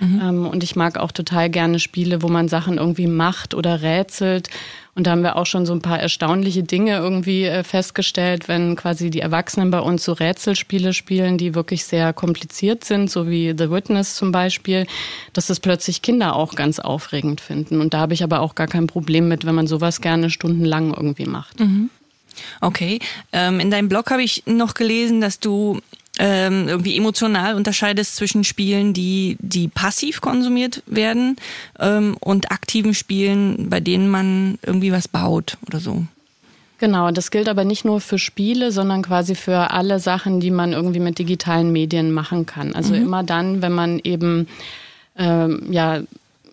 Ähm, 0.00 0.46
Und 0.46 0.62
ich 0.62 0.76
mag 0.76 0.98
auch 0.98 1.10
total 1.10 1.50
gerne 1.50 1.78
Spiele, 1.78 2.22
wo 2.22 2.28
man 2.28 2.48
Sachen 2.48 2.76
irgendwie 2.78 3.06
macht 3.06 3.54
oder 3.54 3.82
rätselt. 3.82 4.50
Und 4.96 5.06
da 5.06 5.10
haben 5.10 5.22
wir 5.22 5.36
auch 5.36 5.44
schon 5.44 5.66
so 5.66 5.74
ein 5.74 5.82
paar 5.82 6.00
erstaunliche 6.00 6.62
Dinge 6.62 6.96
irgendwie 6.96 7.44
äh, 7.44 7.62
festgestellt, 7.62 8.48
wenn 8.48 8.76
quasi 8.76 9.10
die 9.10 9.20
Erwachsenen 9.20 9.70
bei 9.70 9.78
uns 9.78 10.02
so 10.02 10.14
Rätselspiele 10.14 10.94
spielen, 10.94 11.36
die 11.36 11.54
wirklich 11.54 11.84
sehr 11.84 12.14
kompliziert 12.14 12.82
sind, 12.82 13.10
so 13.10 13.28
wie 13.28 13.54
The 13.56 13.70
Witness 13.70 14.14
zum 14.16 14.32
Beispiel, 14.32 14.86
dass 15.34 15.48
das 15.48 15.60
plötzlich 15.60 16.00
Kinder 16.00 16.34
auch 16.34 16.54
ganz 16.54 16.78
aufregend 16.78 17.42
finden. 17.42 17.82
Und 17.82 17.92
da 17.92 17.98
habe 17.98 18.14
ich 18.14 18.24
aber 18.24 18.40
auch 18.40 18.54
gar 18.54 18.68
kein 18.68 18.86
Problem 18.86 19.28
mit, 19.28 19.44
wenn 19.44 19.54
man 19.54 19.66
sowas 19.66 20.00
gerne 20.00 20.30
stundenlang 20.30 20.94
irgendwie 20.94 21.26
macht. 21.26 21.60
Okay. 22.62 22.98
Ähm, 23.32 23.60
in 23.60 23.70
deinem 23.70 23.90
Blog 23.90 24.10
habe 24.10 24.22
ich 24.22 24.44
noch 24.46 24.72
gelesen, 24.72 25.20
dass 25.20 25.40
du 25.40 25.80
ähm, 26.18 26.68
irgendwie 26.68 26.96
emotional 26.96 27.54
unterscheidest 27.54 28.16
zwischen 28.16 28.44
Spielen, 28.44 28.92
die, 28.92 29.36
die 29.40 29.68
passiv 29.68 30.20
konsumiert 30.20 30.82
werden 30.86 31.36
ähm, 31.78 32.16
und 32.20 32.50
aktiven 32.50 32.94
Spielen, 32.94 33.68
bei 33.68 33.80
denen 33.80 34.08
man 34.08 34.58
irgendwie 34.62 34.92
was 34.92 35.08
baut 35.08 35.58
oder 35.66 35.80
so. 35.80 36.04
Genau, 36.78 37.10
das 37.10 37.30
gilt 37.30 37.48
aber 37.48 37.64
nicht 37.64 37.84
nur 37.84 38.00
für 38.00 38.18
Spiele, 38.18 38.70
sondern 38.70 39.02
quasi 39.02 39.34
für 39.34 39.70
alle 39.70 39.98
Sachen, 39.98 40.40
die 40.40 40.50
man 40.50 40.72
irgendwie 40.72 41.00
mit 41.00 41.18
digitalen 41.18 41.72
Medien 41.72 42.12
machen 42.12 42.44
kann. 42.44 42.74
Also 42.74 42.94
immer 42.94 43.22
dann, 43.22 43.62
wenn 43.62 43.72
man 43.72 43.98
eben 43.98 44.46
ähm, 45.16 45.62
ja 45.70 46.00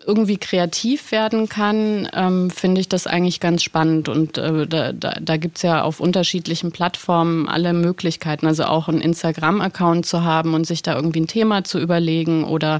irgendwie 0.06 0.36
kreativ 0.36 1.12
werden 1.12 1.48
kann, 1.48 2.08
ähm, 2.12 2.50
finde 2.50 2.80
ich 2.80 2.88
das 2.88 3.06
eigentlich 3.06 3.40
ganz 3.40 3.62
spannend. 3.62 4.08
Und 4.08 4.38
äh, 4.38 4.66
da, 4.66 4.92
da, 4.92 5.14
da 5.20 5.36
gibt's 5.36 5.62
ja 5.62 5.82
auf 5.82 6.00
unterschiedlichen 6.00 6.72
Plattformen 6.72 7.48
alle 7.48 7.72
Möglichkeiten. 7.72 8.46
Also 8.46 8.64
auch 8.64 8.88
einen 8.88 9.00
Instagram-Account 9.00 10.06
zu 10.06 10.22
haben 10.24 10.54
und 10.54 10.66
sich 10.66 10.82
da 10.82 10.94
irgendwie 10.94 11.20
ein 11.20 11.26
Thema 11.26 11.64
zu 11.64 11.78
überlegen 11.78 12.44
oder 12.44 12.78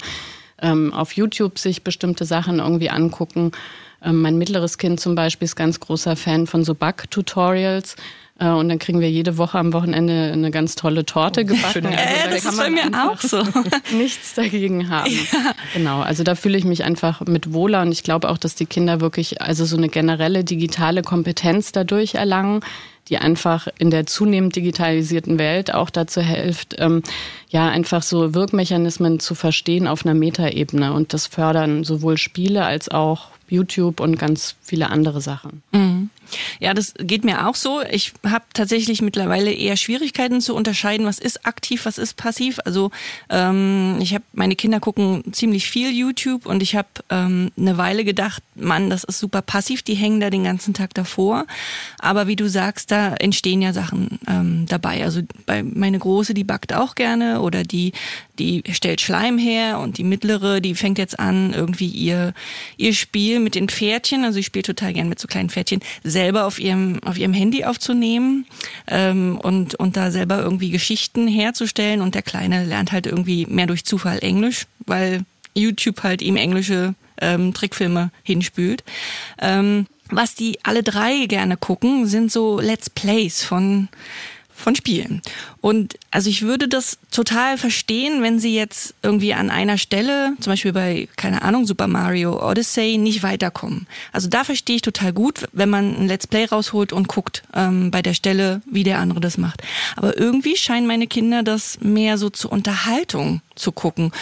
ähm, 0.60 0.92
auf 0.92 1.12
YouTube 1.12 1.58
sich 1.58 1.82
bestimmte 1.82 2.24
Sachen 2.24 2.58
irgendwie 2.58 2.90
angucken. 2.90 3.52
Ähm, 4.02 4.20
mein 4.20 4.36
mittleres 4.36 4.78
Kind 4.78 5.00
zum 5.00 5.14
Beispiel 5.14 5.46
ist 5.46 5.56
ganz 5.56 5.80
großer 5.80 6.16
Fan 6.16 6.46
von 6.46 6.64
so 6.64 6.74
Back-Tutorials. 6.74 7.96
Äh, 8.38 8.48
und 8.48 8.68
dann 8.68 8.78
kriegen 8.78 9.00
wir 9.00 9.10
jede 9.10 9.38
Woche 9.38 9.58
am 9.58 9.72
Wochenende 9.72 10.30
eine 10.32 10.50
ganz 10.50 10.74
tolle 10.74 11.06
Torte 11.06 11.42
oh, 11.42 11.44
gebacken. 11.44 11.86
Also, 11.86 11.98
äh, 11.98 12.24
da 12.24 12.30
das 12.30 12.44
ist 12.44 12.56
bei 12.56 12.70
mir 12.70 12.90
auch 13.08 13.20
so. 13.20 13.42
nichts 13.96 14.34
dagegen 14.34 14.88
haben. 14.88 15.10
Ja. 15.10 15.54
Genau, 15.72 16.00
also 16.00 16.24
da 16.24 16.34
fühle 16.34 16.58
ich 16.58 16.64
mich 16.64 16.84
einfach 16.84 17.20
mit 17.22 17.52
wohler 17.52 17.82
und 17.82 17.92
ich 17.92 18.02
glaube 18.02 18.28
auch, 18.28 18.38
dass 18.38 18.54
die 18.54 18.66
Kinder 18.66 19.00
wirklich 19.00 19.40
also 19.40 19.64
so 19.64 19.76
eine 19.76 19.88
generelle 19.88 20.44
digitale 20.44 21.02
Kompetenz 21.02 21.72
dadurch 21.72 22.14
erlangen, 22.14 22.60
die 23.08 23.18
einfach 23.18 23.68
in 23.78 23.90
der 23.90 24.06
zunehmend 24.06 24.56
digitalisierten 24.56 25.38
Welt 25.38 25.74
auch 25.74 25.90
dazu 25.90 26.20
hilft, 26.20 26.76
ähm, 26.78 27.02
ja, 27.48 27.68
einfach 27.68 28.02
so 28.02 28.34
Wirkmechanismen 28.34 29.20
zu 29.20 29.34
verstehen 29.34 29.86
auf 29.86 30.04
einer 30.04 30.14
Metaebene. 30.14 30.92
Und 30.92 31.12
das 31.12 31.26
fördern 31.26 31.84
sowohl 31.84 32.16
Spiele 32.16 32.64
als 32.64 32.88
auch 32.88 33.28
YouTube 33.48 34.00
und 34.00 34.18
ganz 34.18 34.56
viele 34.62 34.90
andere 34.90 35.20
Sachen. 35.20 35.62
Mhm. 35.72 36.10
Ja, 36.58 36.74
das 36.74 36.94
geht 36.98 37.24
mir 37.24 37.46
auch 37.46 37.54
so. 37.54 37.82
Ich 37.82 38.12
habe 38.26 38.44
tatsächlich 38.54 39.02
mittlerweile 39.02 39.52
eher 39.52 39.76
Schwierigkeiten 39.76 40.40
zu 40.40 40.54
unterscheiden, 40.54 41.06
was 41.06 41.18
ist 41.18 41.46
aktiv, 41.46 41.84
was 41.84 41.98
ist 41.98 42.16
passiv. 42.16 42.58
Also 42.64 42.90
ähm, 43.28 43.98
ich 44.00 44.14
habe 44.14 44.24
meine 44.32 44.56
Kinder 44.56 44.80
gucken 44.80 45.22
ziemlich 45.32 45.68
viel 45.68 45.90
YouTube 45.92 46.46
und 46.46 46.62
ich 46.62 46.76
habe 46.76 46.88
ähm, 47.10 47.50
eine 47.58 47.76
Weile 47.76 48.04
gedacht, 48.04 48.42
Mann, 48.54 48.90
das 48.90 49.04
ist 49.04 49.18
super 49.18 49.42
passiv. 49.42 49.82
Die 49.82 49.94
hängen 49.94 50.20
da 50.20 50.30
den 50.30 50.44
ganzen 50.44 50.74
Tag 50.74 50.94
davor. 50.94 51.46
Aber 51.98 52.26
wie 52.26 52.36
du 52.36 52.48
sagst, 52.48 52.90
da 52.94 53.14
entstehen 53.14 53.60
ja 53.60 53.72
Sachen 53.72 54.20
ähm, 54.28 54.66
dabei. 54.68 55.02
Also 55.02 55.22
bei 55.46 55.64
meine 55.64 55.98
große, 55.98 56.32
die 56.32 56.44
backt 56.44 56.72
auch 56.72 56.94
gerne 56.94 57.40
oder 57.40 57.64
die 57.64 57.92
die 58.38 58.62
stellt 58.70 59.00
Schleim 59.00 59.36
her 59.36 59.78
und 59.80 59.98
die 59.98 60.04
mittlere, 60.04 60.60
die 60.60 60.74
fängt 60.74 60.98
jetzt 60.98 61.18
an 61.18 61.52
irgendwie 61.52 61.88
ihr 61.88 62.34
ihr 62.76 62.94
Spiel 62.94 63.40
mit 63.40 63.56
den 63.56 63.68
Pferdchen. 63.68 64.24
Also 64.24 64.38
ich 64.38 64.46
spiele 64.46 64.62
total 64.62 64.92
gern 64.92 65.08
mit 65.08 65.18
so 65.18 65.26
kleinen 65.26 65.50
Pferdchen 65.50 65.80
selber 66.04 66.44
auf 66.44 66.60
ihrem, 66.60 67.00
auf 67.04 67.18
ihrem 67.18 67.32
Handy 67.32 67.64
aufzunehmen 67.64 68.46
ähm, 68.86 69.38
und, 69.42 69.74
und 69.74 69.96
da 69.96 70.12
selber 70.12 70.40
irgendwie 70.40 70.70
Geschichten 70.70 71.26
herzustellen. 71.26 72.00
Und 72.00 72.14
der 72.14 72.22
Kleine 72.22 72.64
lernt 72.64 72.92
halt 72.92 73.06
irgendwie 73.06 73.46
mehr 73.46 73.66
durch 73.66 73.84
Zufall 73.84 74.20
Englisch, 74.20 74.66
weil 74.86 75.24
YouTube 75.54 76.02
halt 76.04 76.22
ihm 76.22 76.36
englische 76.36 76.94
ähm, 77.20 77.54
Trickfilme 77.54 78.10
hinspült. 78.22 78.84
Ähm, 79.40 79.86
was 80.10 80.34
die 80.34 80.58
alle 80.62 80.82
drei 80.82 81.26
gerne 81.26 81.56
gucken, 81.56 82.06
sind 82.06 82.30
so 82.30 82.60
Let's 82.60 82.90
Plays 82.90 83.42
von 83.42 83.88
von 84.56 84.76
Spielen. 84.76 85.20
Und 85.60 85.94
also 86.10 86.30
ich 86.30 86.42
würde 86.42 86.68
das 86.68 86.98
total 87.10 87.58
verstehen, 87.58 88.22
wenn 88.22 88.38
sie 88.38 88.54
jetzt 88.54 88.94
irgendwie 89.02 89.34
an 89.34 89.50
einer 89.50 89.78
Stelle, 89.78 90.34
zum 90.40 90.52
Beispiel 90.52 90.72
bei, 90.72 91.08
keine 91.16 91.42
Ahnung, 91.42 91.66
Super 91.66 91.88
Mario 91.88 92.40
Odyssey, 92.40 92.96
nicht 92.96 93.22
weiterkommen. 93.22 93.86
Also 94.12 94.28
da 94.28 94.44
verstehe 94.44 94.76
ich 94.76 94.82
total 94.82 95.12
gut, 95.12 95.46
wenn 95.52 95.68
man 95.68 95.96
ein 95.96 96.06
Let's 96.06 96.26
Play 96.26 96.44
rausholt 96.44 96.92
und 96.92 97.08
guckt 97.08 97.42
ähm, 97.52 97.90
bei 97.90 98.00
der 98.00 98.14
Stelle, 98.14 98.62
wie 98.64 98.84
der 98.84 99.00
andere 99.00 99.20
das 99.20 99.38
macht. 99.38 99.62
Aber 99.96 100.16
irgendwie 100.16 100.56
scheinen 100.56 100.86
meine 100.86 101.08
Kinder 101.08 101.42
das 101.42 101.80
mehr 101.80 102.16
so 102.16 102.30
zur 102.30 102.52
Unterhaltung 102.52 103.42
zu 103.56 103.72
gucken. 103.72 104.12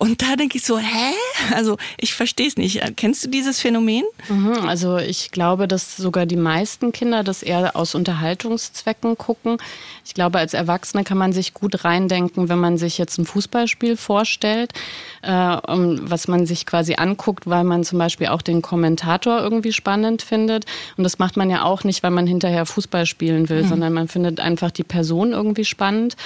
Und 0.00 0.22
da 0.22 0.34
denke 0.34 0.56
ich 0.56 0.64
so, 0.64 0.78
hä? 0.78 1.12
Also 1.54 1.76
ich 1.98 2.14
verstehe 2.14 2.46
es 2.46 2.56
nicht. 2.56 2.80
Kennst 2.96 3.22
du 3.22 3.28
dieses 3.28 3.60
Phänomen? 3.60 4.04
Mhm, 4.30 4.66
also 4.66 4.96
ich 4.96 5.30
glaube, 5.30 5.68
dass 5.68 5.98
sogar 5.98 6.24
die 6.24 6.36
meisten 6.36 6.90
Kinder 6.90 7.22
das 7.22 7.42
eher 7.42 7.76
aus 7.76 7.94
Unterhaltungszwecken 7.94 9.18
gucken. 9.18 9.58
Ich 10.06 10.14
glaube, 10.14 10.38
als 10.38 10.54
Erwachsene 10.54 11.04
kann 11.04 11.18
man 11.18 11.34
sich 11.34 11.52
gut 11.52 11.84
reindenken, 11.84 12.48
wenn 12.48 12.58
man 12.58 12.78
sich 12.78 12.96
jetzt 12.96 13.18
ein 13.18 13.26
Fußballspiel 13.26 13.98
vorstellt, 13.98 14.72
äh, 15.20 15.28
was 15.28 16.28
man 16.28 16.46
sich 16.46 16.64
quasi 16.64 16.94
anguckt, 16.94 17.46
weil 17.46 17.64
man 17.64 17.84
zum 17.84 17.98
Beispiel 17.98 18.28
auch 18.28 18.40
den 18.40 18.62
Kommentator 18.62 19.40
irgendwie 19.40 19.74
spannend 19.74 20.22
findet. 20.22 20.64
Und 20.96 21.04
das 21.04 21.18
macht 21.18 21.36
man 21.36 21.50
ja 21.50 21.64
auch 21.64 21.84
nicht, 21.84 22.02
weil 22.02 22.10
man 22.10 22.26
hinterher 22.26 22.64
Fußball 22.64 23.04
spielen 23.04 23.50
will, 23.50 23.64
mhm. 23.64 23.68
sondern 23.68 23.92
man 23.92 24.08
findet 24.08 24.40
einfach 24.40 24.70
die 24.70 24.84
Person 24.84 25.32
irgendwie 25.32 25.66
spannend. 25.66 26.16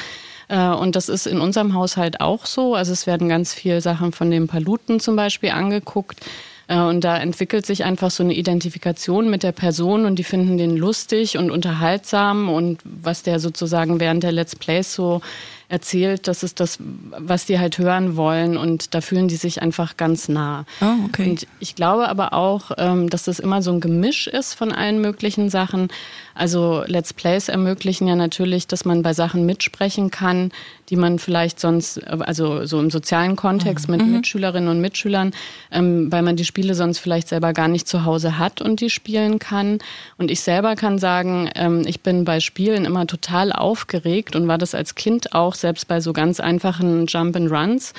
Äh, 0.48 0.68
und 0.68 0.96
das 0.96 1.08
ist 1.08 1.26
in 1.26 1.40
unserem 1.40 1.74
Haushalt 1.74 2.20
auch 2.20 2.46
so. 2.46 2.74
Also 2.74 2.92
es 2.92 3.06
werden 3.06 3.28
ganz 3.28 3.54
viele 3.54 3.80
Sachen 3.80 4.12
von 4.12 4.30
den 4.30 4.46
Paluten 4.46 5.00
zum 5.00 5.16
Beispiel 5.16 5.50
angeguckt. 5.50 6.20
Äh, 6.68 6.78
und 6.78 7.04
da 7.04 7.16
entwickelt 7.16 7.66
sich 7.66 7.84
einfach 7.84 8.10
so 8.10 8.22
eine 8.22 8.34
Identifikation 8.34 9.30
mit 9.30 9.42
der 9.42 9.52
Person 9.52 10.06
und 10.06 10.18
die 10.18 10.24
finden 10.24 10.58
den 10.58 10.76
lustig 10.76 11.38
und 11.38 11.50
unterhaltsam 11.50 12.48
und 12.48 12.80
was 12.84 13.22
der 13.22 13.40
sozusagen 13.40 14.00
während 14.00 14.22
der 14.22 14.32
Let's 14.32 14.56
Plays 14.56 14.94
so 14.94 15.20
erzählt, 15.68 16.28
das 16.28 16.42
ist 16.42 16.60
das, 16.60 16.78
was 16.80 17.46
die 17.46 17.58
halt 17.58 17.78
hören 17.78 18.16
wollen 18.16 18.56
und 18.56 18.94
da 18.94 19.00
fühlen 19.00 19.28
die 19.28 19.36
sich 19.36 19.62
einfach 19.62 19.96
ganz 19.96 20.28
nah. 20.28 20.64
Oh, 20.80 21.06
okay. 21.06 21.30
Und 21.30 21.46
ich 21.60 21.74
glaube 21.74 22.08
aber 22.08 22.32
auch, 22.32 22.72
ähm, 22.76 23.10
dass 23.10 23.24
das 23.24 23.38
immer 23.38 23.62
so 23.62 23.72
ein 23.72 23.80
Gemisch 23.80 24.26
ist 24.26 24.54
von 24.54 24.72
allen 24.72 25.00
möglichen 25.00 25.50
Sachen. 25.50 25.88
Also 26.34 26.82
Let's 26.86 27.12
Plays 27.12 27.48
ermöglichen 27.48 28.08
ja 28.08 28.16
natürlich, 28.16 28.66
dass 28.66 28.84
man 28.84 29.02
bei 29.02 29.12
Sachen 29.14 29.46
mitsprechen 29.46 30.10
kann, 30.10 30.50
die 30.90 30.96
man 30.96 31.18
vielleicht 31.18 31.60
sonst, 31.60 32.04
also 32.06 32.66
so 32.66 32.80
im 32.80 32.90
sozialen 32.90 33.36
Kontext 33.36 33.88
mhm. 33.88 33.96
mit 33.96 34.06
mhm. 34.06 34.12
Mitschülerinnen 34.12 34.68
und 34.68 34.80
Mitschülern, 34.80 35.32
ähm, 35.70 36.10
weil 36.12 36.22
man 36.22 36.36
die 36.36 36.44
Spiele 36.44 36.74
sonst 36.74 36.98
vielleicht 36.98 37.28
selber 37.28 37.52
gar 37.52 37.68
nicht 37.68 37.88
zu 37.88 38.04
Hause 38.04 38.38
hat 38.38 38.60
und 38.60 38.80
die 38.80 38.90
spielen 38.90 39.38
kann. 39.38 39.78
Und 40.18 40.30
ich 40.30 40.40
selber 40.40 40.74
kann 40.74 40.98
sagen, 40.98 41.50
ähm, 41.54 41.84
ich 41.86 42.00
bin 42.00 42.24
bei 42.24 42.40
Spielen 42.40 42.84
immer 42.84 43.06
total 43.06 43.52
aufgeregt 43.52 44.36
und 44.36 44.48
war 44.48 44.58
das 44.58 44.74
als 44.74 44.94
Kind 44.94 45.34
auch, 45.34 45.53
selbst 45.56 45.88
bei 45.88 46.00
so 46.00 46.12
ganz 46.12 46.40
einfachen 46.40 47.06
Jump 47.06 47.36
and 47.36 47.50
Runs. 47.50 47.92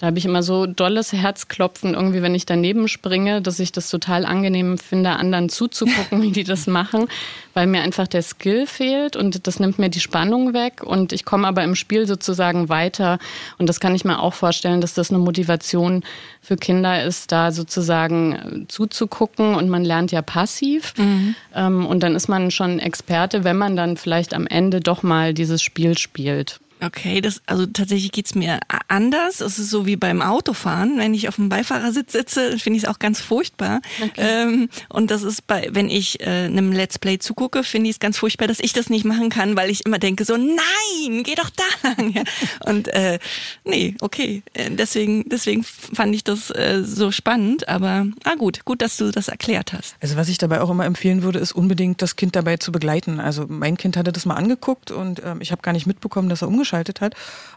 Da 0.00 0.06
habe 0.06 0.16
ich 0.16 0.24
immer 0.24 0.42
so 0.42 0.64
dolles 0.64 1.12
Herzklopfen, 1.12 1.92
irgendwie, 1.92 2.22
wenn 2.22 2.34
ich 2.34 2.46
daneben 2.46 2.88
springe, 2.88 3.42
dass 3.42 3.60
ich 3.60 3.70
das 3.70 3.90
total 3.90 4.24
angenehm 4.24 4.78
finde, 4.78 5.10
anderen 5.10 5.50
zuzugucken, 5.50 6.22
wie 6.22 6.30
die 6.30 6.42
das 6.42 6.66
machen, 6.66 7.06
weil 7.52 7.66
mir 7.66 7.82
einfach 7.82 8.08
der 8.08 8.22
Skill 8.22 8.66
fehlt 8.66 9.14
und 9.14 9.46
das 9.46 9.60
nimmt 9.60 9.78
mir 9.78 9.90
die 9.90 10.00
Spannung 10.00 10.54
weg 10.54 10.82
und 10.82 11.12
ich 11.12 11.26
komme 11.26 11.46
aber 11.46 11.64
im 11.64 11.74
Spiel 11.74 12.06
sozusagen 12.06 12.70
weiter 12.70 13.18
und 13.58 13.68
das 13.68 13.78
kann 13.78 13.94
ich 13.94 14.06
mir 14.06 14.20
auch 14.20 14.32
vorstellen, 14.32 14.80
dass 14.80 14.94
das 14.94 15.10
eine 15.10 15.18
Motivation 15.18 16.02
für 16.40 16.56
Kinder 16.56 17.04
ist, 17.04 17.30
da 17.30 17.52
sozusagen 17.52 18.32
äh, 18.32 18.68
zuzugucken 18.68 19.54
und 19.54 19.68
man 19.68 19.84
lernt 19.84 20.12
ja 20.12 20.22
passiv 20.22 20.94
mhm. 20.96 21.34
Ähm, 21.54 21.84
und 21.84 22.02
dann 22.02 22.14
ist 22.14 22.28
man 22.28 22.50
schon 22.50 22.78
Experte, 22.78 23.44
wenn 23.44 23.58
man 23.58 23.76
dann 23.76 23.98
vielleicht 23.98 24.32
am 24.32 24.46
Ende 24.46 24.80
doch 24.80 25.02
mal 25.02 25.34
dieses 25.34 25.62
Spiel 25.62 25.98
spielt. 25.98 26.60
Okay, 26.82 27.20
das, 27.20 27.42
also 27.46 27.66
tatsächlich 27.66 28.10
geht's 28.12 28.34
mir 28.34 28.58
anders. 28.88 29.40
Es 29.40 29.58
ist 29.58 29.70
so 29.70 29.84
wie 29.84 29.96
beim 29.96 30.22
Autofahren. 30.22 30.98
Wenn 30.98 31.12
ich 31.12 31.28
auf 31.28 31.36
dem 31.36 31.50
Beifahrersitz 31.50 32.12
sitze, 32.12 32.58
finde 32.58 32.78
ich 32.78 32.84
es 32.84 32.88
auch 32.88 32.98
ganz 32.98 33.20
furchtbar. 33.20 33.80
Okay. 34.00 34.12
Ähm, 34.16 34.68
und 34.88 35.10
das 35.10 35.22
ist 35.22 35.46
bei, 35.46 35.68
wenn 35.72 35.90
ich 35.90 36.20
äh, 36.20 36.46
einem 36.46 36.72
Let's 36.72 36.98
Play 36.98 37.18
zugucke, 37.18 37.64
finde 37.64 37.90
ich 37.90 37.96
es 37.96 38.00
ganz 38.00 38.16
furchtbar, 38.16 38.48
dass 38.48 38.60
ich 38.60 38.72
das 38.72 38.88
nicht 38.88 39.04
machen 39.04 39.28
kann, 39.28 39.56
weil 39.56 39.68
ich 39.68 39.84
immer 39.84 39.98
denke 39.98 40.24
so, 40.24 40.36
nein, 40.36 41.22
geh 41.22 41.34
doch 41.34 41.50
da 41.50 41.88
lang. 41.88 42.10
Ja. 42.20 42.24
Und 42.64 42.88
äh, 42.88 43.20
nee, 43.64 43.94
okay. 44.00 44.42
Äh, 44.52 44.70
deswegen, 44.70 45.28
deswegen 45.28 45.62
fand 45.62 46.12
ich 46.14 46.24
das 46.24 46.50
äh, 46.50 46.82
so 46.82 47.12
spannend. 47.12 47.68
Aber 47.68 48.06
ah 48.24 48.34
gut, 48.36 48.64
gut, 48.64 48.82
dass 48.82 48.96
du 48.96 49.12
das 49.12 49.28
erklärt 49.28 49.72
hast. 49.72 49.94
Also 50.00 50.16
was 50.16 50.28
ich 50.28 50.38
dabei 50.38 50.60
auch 50.60 50.70
immer 50.70 50.86
empfehlen 50.86 51.22
würde, 51.22 51.38
ist 51.38 51.52
unbedingt 51.52 52.02
das 52.02 52.16
Kind 52.16 52.34
dabei 52.34 52.56
zu 52.56 52.72
begleiten. 52.72 53.20
Also 53.20 53.46
mein 53.48 53.76
Kind 53.76 53.96
hatte 53.96 54.12
das 54.12 54.26
mal 54.26 54.34
angeguckt 54.34 54.90
und 54.90 55.22
ähm, 55.24 55.40
ich 55.40 55.52
habe 55.52 55.62
gar 55.62 55.72
nicht 55.72 55.86
mitbekommen, 55.86 56.28
dass 56.28 56.42
er 56.42 56.48
umgeschaltet 56.48 56.69
eingeschaltet 56.70 57.00
hat. 57.00 57.14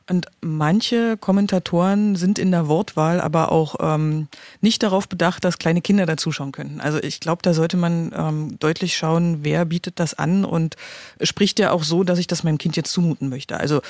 Und 0.09 0.27
manche 0.41 1.15
Kommentatoren 1.17 2.15
sind 2.17 2.37
in 2.37 2.51
der 2.51 2.67
Wortwahl 2.67 3.21
aber 3.21 3.51
auch 3.51 3.75
ähm, 3.79 4.27
nicht 4.59 4.83
darauf 4.83 5.07
bedacht, 5.07 5.45
dass 5.45 5.59
kleine 5.59 5.81
Kinder 5.81 6.05
dazuschauen 6.05 6.51
könnten. 6.51 6.81
Also 6.81 7.01
ich 7.01 7.21
glaube, 7.21 7.41
da 7.41 7.53
sollte 7.53 7.77
man 7.77 8.11
ähm, 8.15 8.59
deutlich 8.59 8.97
schauen, 8.97 9.39
wer 9.43 9.63
bietet 9.63 9.99
das 9.99 10.13
an 10.13 10.43
und 10.43 10.75
spricht 11.21 11.57
ja 11.59 11.71
auch 11.71 11.83
so, 11.83 12.03
dass 12.03 12.19
ich 12.19 12.27
das 12.27 12.43
meinem 12.43 12.57
Kind 12.57 12.75
jetzt 12.75 12.91
zumuten 12.91 13.29
möchte. 13.29 13.57
Also 13.57 13.81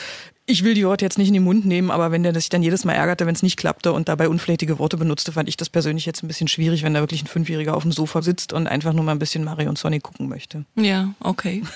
ich 0.46 0.63
will 0.63 0.75
die 0.75 0.86
Worte 0.86 1.06
jetzt 1.06 1.18
nicht 1.18 1.30
in 1.30 1.36
den 1.36 1.44
Mund 1.44 1.65
nehmen, 1.65 1.89
aber 1.89 2.12
wenn 2.12 2.22
der 2.22 2.36
sich 2.36 2.50
dann 2.50 2.62
jedes 2.62 2.84
Mal 2.84 2.94
ärgerte, 2.94 3.25
wenn 3.25 3.34
es 3.34 3.44
nicht 3.44 3.58
klappte 3.58 3.94
und 3.94 4.08
dabei 4.08 4.27
unflätige 4.30 4.77
Worte 4.77 4.98
benutzte, 4.98 5.32
fand 5.32 5.50
ich 5.50 5.58
das 5.58 5.70
persönlich 5.70 6.06
jetzt 6.06 6.22
ein 6.22 6.27
bisschen 6.27 6.50
schwierig, 6.50 6.84
wenn 6.84 6.94
da 6.94 7.00
wirklich 7.00 7.24
ein 7.24 7.27
Fünfjähriger 7.27 7.75
auf 7.75 7.84
dem 7.84 7.94
Sofa 7.94 8.22
sitzt 8.22 8.53
und 8.53 8.68
einfach 8.68 8.94
nur 8.94 9.06
mal 9.06 9.13
ein 9.13 9.20
bisschen 9.20 9.44
Mario 9.44 9.70
und 9.70 9.77
Sonic 9.77 10.03
gucken 10.03 10.27
möchte. 10.27 10.65
Ja, 10.75 11.13
okay. 11.22 11.63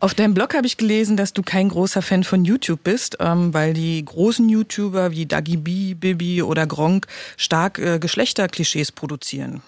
Auf 0.00 0.14
deinem 0.14 0.34
Blog 0.34 0.54
habe 0.54 0.66
ich 0.66 0.76
gelesen, 0.76 1.16
dass 1.16 1.32
du 1.32 1.42
kein 1.42 1.68
großer 1.68 2.02
Fan 2.02 2.24
von 2.24 2.44
YouTube 2.44 2.82
bist, 2.82 3.16
ähm, 3.20 3.54
weil 3.54 3.74
die 3.74 4.04
großen 4.04 4.48
YouTuber 4.48 5.12
wie 5.12 5.26
Dagi 5.26 5.56
B, 5.56 5.94
Bibi 5.94 6.42
oder 6.42 6.66
Gronk 6.66 7.06
stark 7.36 7.78
äh, 7.78 7.98
Geschlechterklischees 7.98 8.92
produzieren. 8.92 9.62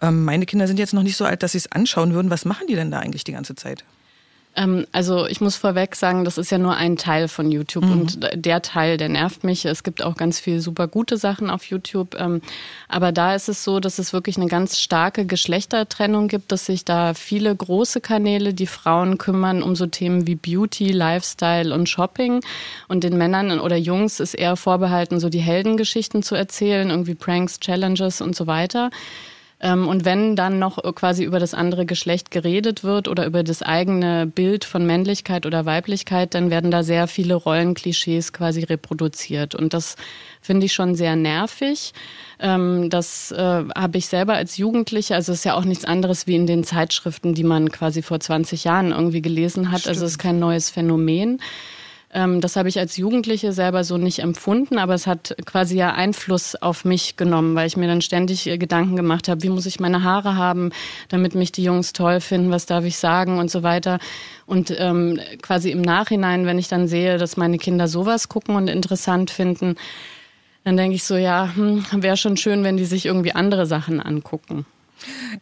Ähm, 0.00 0.24
meine 0.24 0.46
Kinder 0.46 0.66
sind 0.66 0.78
jetzt 0.78 0.94
noch 0.94 1.02
nicht 1.02 1.16
so 1.16 1.24
alt, 1.24 1.42
dass 1.42 1.52
sie 1.52 1.58
es 1.58 1.70
anschauen 1.72 2.14
würden. 2.14 2.30
Was 2.30 2.44
machen 2.44 2.66
die 2.68 2.74
denn 2.74 2.90
da 2.90 2.98
eigentlich 2.98 3.24
die 3.24 3.32
ganze 3.32 3.54
Zeit? 3.54 3.84
Ähm, 4.58 4.86
also 4.90 5.26
ich 5.26 5.40
muss 5.40 5.56
vorweg 5.56 5.94
sagen, 5.94 6.24
das 6.24 6.36
ist 6.36 6.50
ja 6.50 6.58
nur 6.58 6.74
ein 6.74 6.96
Teil 6.96 7.28
von 7.28 7.50
YouTube 7.50 7.84
mhm. 7.84 7.92
und 7.92 8.28
der 8.34 8.60
Teil, 8.60 8.96
der 8.96 9.08
nervt 9.08 9.44
mich. 9.44 9.64
Es 9.64 9.84
gibt 9.84 10.02
auch 10.02 10.16
ganz 10.16 10.40
viele 10.40 10.60
super 10.60 10.88
gute 10.88 11.16
Sachen 11.16 11.48
auf 11.48 11.64
YouTube, 11.64 12.16
ähm, 12.18 12.42
aber 12.88 13.12
da 13.12 13.34
ist 13.34 13.48
es 13.48 13.62
so, 13.62 13.78
dass 13.78 13.98
es 13.98 14.12
wirklich 14.12 14.36
eine 14.36 14.46
ganz 14.46 14.80
starke 14.80 15.24
Geschlechtertrennung 15.24 16.26
gibt, 16.26 16.50
dass 16.50 16.66
sich 16.66 16.84
da 16.84 17.14
viele 17.14 17.54
große 17.54 18.00
Kanäle, 18.00 18.52
die 18.52 18.66
Frauen 18.66 19.16
kümmern 19.16 19.62
um 19.62 19.76
so 19.76 19.86
Themen 19.86 20.26
wie 20.26 20.34
Beauty, 20.34 20.90
Lifestyle 20.90 21.72
und 21.72 21.88
Shopping 21.88 22.40
und 22.88 23.04
den 23.04 23.16
Männern 23.16 23.60
oder 23.60 23.76
Jungs 23.76 24.18
ist 24.18 24.34
eher 24.34 24.56
vorbehalten, 24.56 25.20
so 25.20 25.28
die 25.28 25.38
Heldengeschichten 25.38 26.24
zu 26.24 26.34
erzählen, 26.34 26.90
irgendwie 26.90 27.14
Pranks, 27.14 27.60
Challenges 27.60 28.20
und 28.20 28.34
so 28.34 28.48
weiter. 28.48 28.90
Ähm, 29.60 29.88
und 29.88 30.04
wenn 30.04 30.36
dann 30.36 30.58
noch 30.58 30.82
quasi 30.94 31.24
über 31.24 31.40
das 31.40 31.52
andere 31.52 31.84
Geschlecht 31.84 32.30
geredet 32.30 32.84
wird 32.84 33.08
oder 33.08 33.26
über 33.26 33.42
das 33.42 33.62
eigene 33.62 34.26
Bild 34.26 34.64
von 34.64 34.86
Männlichkeit 34.86 35.46
oder 35.46 35.66
Weiblichkeit, 35.66 36.34
dann 36.34 36.50
werden 36.50 36.70
da 36.70 36.84
sehr 36.84 37.08
viele 37.08 37.34
Rollenklischees 37.34 38.32
quasi 38.32 38.62
reproduziert. 38.62 39.54
Und 39.54 39.74
das 39.74 39.96
finde 40.40 40.66
ich 40.66 40.72
schon 40.72 40.94
sehr 40.94 41.16
nervig. 41.16 41.92
Ähm, 42.38 42.88
das 42.88 43.32
äh, 43.32 43.64
habe 43.76 43.98
ich 43.98 44.06
selber 44.06 44.34
als 44.34 44.58
Jugendliche, 44.58 45.16
also 45.16 45.32
es 45.32 45.38
ist 45.38 45.44
ja 45.44 45.54
auch 45.54 45.64
nichts 45.64 45.84
anderes 45.84 46.28
wie 46.28 46.36
in 46.36 46.46
den 46.46 46.62
Zeitschriften, 46.62 47.34
die 47.34 47.44
man 47.44 47.72
quasi 47.72 48.02
vor 48.02 48.20
20 48.20 48.62
Jahren 48.64 48.92
irgendwie 48.92 49.22
gelesen 49.22 49.72
hat. 49.72 49.80
Stimmt. 49.80 49.96
Also 49.96 50.06
es 50.06 50.12
ist 50.12 50.18
kein 50.18 50.38
neues 50.38 50.70
Phänomen. 50.70 51.40
Ähm, 52.10 52.40
das 52.40 52.56
habe 52.56 52.70
ich 52.70 52.78
als 52.78 52.96
Jugendliche 52.96 53.52
selber 53.52 53.84
so 53.84 53.98
nicht 53.98 54.20
empfunden, 54.20 54.78
aber 54.78 54.94
es 54.94 55.06
hat 55.06 55.36
quasi 55.44 55.76
ja 55.76 55.92
Einfluss 55.92 56.54
auf 56.54 56.86
mich 56.86 57.16
genommen, 57.16 57.54
weil 57.54 57.66
ich 57.66 57.76
mir 57.76 57.86
dann 57.86 58.00
ständig 58.00 58.46
äh, 58.46 58.56
Gedanken 58.56 58.96
gemacht 58.96 59.28
habe, 59.28 59.42
wie 59.42 59.50
muss 59.50 59.66
ich 59.66 59.78
meine 59.78 60.02
Haare 60.02 60.34
haben, 60.36 60.70
damit 61.10 61.34
mich 61.34 61.52
die 61.52 61.64
Jungs 61.64 61.92
toll 61.92 62.20
finden, 62.20 62.50
was 62.50 62.64
darf 62.64 62.84
ich 62.84 62.96
sagen 62.96 63.38
und 63.38 63.50
so 63.50 63.62
weiter. 63.62 63.98
Und 64.46 64.74
ähm, 64.78 65.20
quasi 65.42 65.70
im 65.70 65.82
Nachhinein, 65.82 66.46
wenn 66.46 66.58
ich 66.58 66.68
dann 66.68 66.88
sehe, 66.88 67.18
dass 67.18 67.36
meine 67.36 67.58
Kinder 67.58 67.88
sowas 67.88 68.30
gucken 68.30 68.56
und 68.56 68.68
interessant 68.68 69.30
finden, 69.30 69.76
dann 70.64 70.78
denke 70.78 70.96
ich 70.96 71.04
so, 71.04 71.16
ja, 71.16 71.50
hm, 71.54 71.84
wäre 71.92 72.16
schon 72.16 72.38
schön, 72.38 72.64
wenn 72.64 72.78
die 72.78 72.86
sich 72.86 73.04
irgendwie 73.04 73.32
andere 73.32 73.66
Sachen 73.66 74.00
angucken. 74.00 74.64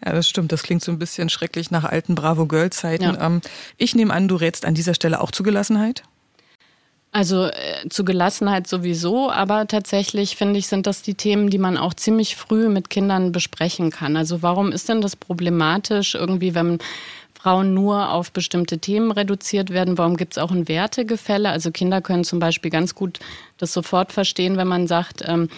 Ja, 0.05 0.13
das 0.13 0.29
stimmt. 0.29 0.53
Das 0.53 0.63
klingt 0.63 0.83
so 0.83 0.93
ein 0.93 0.99
bisschen 0.99 1.29
schrecklich 1.29 1.71
nach 1.71 1.85
alten 1.85 2.15
Bravo-Girl-Zeiten. 2.15 3.05
Ja. 3.05 3.27
Ähm, 3.27 3.41
ich 3.77 3.95
nehme 3.95 4.13
an, 4.13 4.29
du 4.29 4.37
rätst 4.37 4.67
an 4.67 4.75
dieser 4.75 4.95
Stelle 4.95 5.21
auch 5.21 5.31
zu 5.31 5.43
Gelassenheit? 5.43 6.03
Also 7.13 7.47
äh, 7.47 7.89
zu 7.89 8.05
Gelassenheit 8.05 8.67
sowieso, 8.67 9.31
aber 9.31 9.67
tatsächlich 9.67 10.37
finde 10.37 10.59
ich, 10.59 10.67
sind 10.67 10.87
das 10.87 11.03
die 11.03 11.15
Themen, 11.15 11.49
die 11.49 11.59
man 11.59 11.79
auch 11.79 11.95
ziemlich 11.95 12.37
früh 12.37 12.69
mit 12.69 12.91
Kindern 12.91 13.33
besprechen 13.33 13.91
kann. 13.91 14.17
Also 14.17 14.43
warum 14.43 14.71
ist 14.71 14.89
denn 14.89 15.01
das 15.01 15.17
problematisch 15.17 16.15
irgendwie, 16.15 16.55
wenn 16.55 16.79
Frauen 17.33 17.75
nur 17.75 18.11
auf 18.11 18.33
bestimmte 18.33 18.79
Themen 18.79 19.13
reduziert 19.13 19.71
werden? 19.71 19.97
Warum 19.99 20.17
gibt 20.17 20.35
es 20.35 20.39
auch 20.39 20.51
ein 20.51 20.69
Wertegefälle? 20.69 21.49
Also 21.49 21.71
Kinder 21.71 22.01
können 22.03 22.25
zum 22.25 22.39
Beispiel 22.39 22.71
ganz 22.71 22.95
gut 22.95 23.21
das 23.57 23.73
sofort 23.73 24.13
verstehen, 24.13 24.57
wenn 24.57 24.69
man 24.69 24.87
sagt, 24.87 25.23
ähm, 25.25 25.49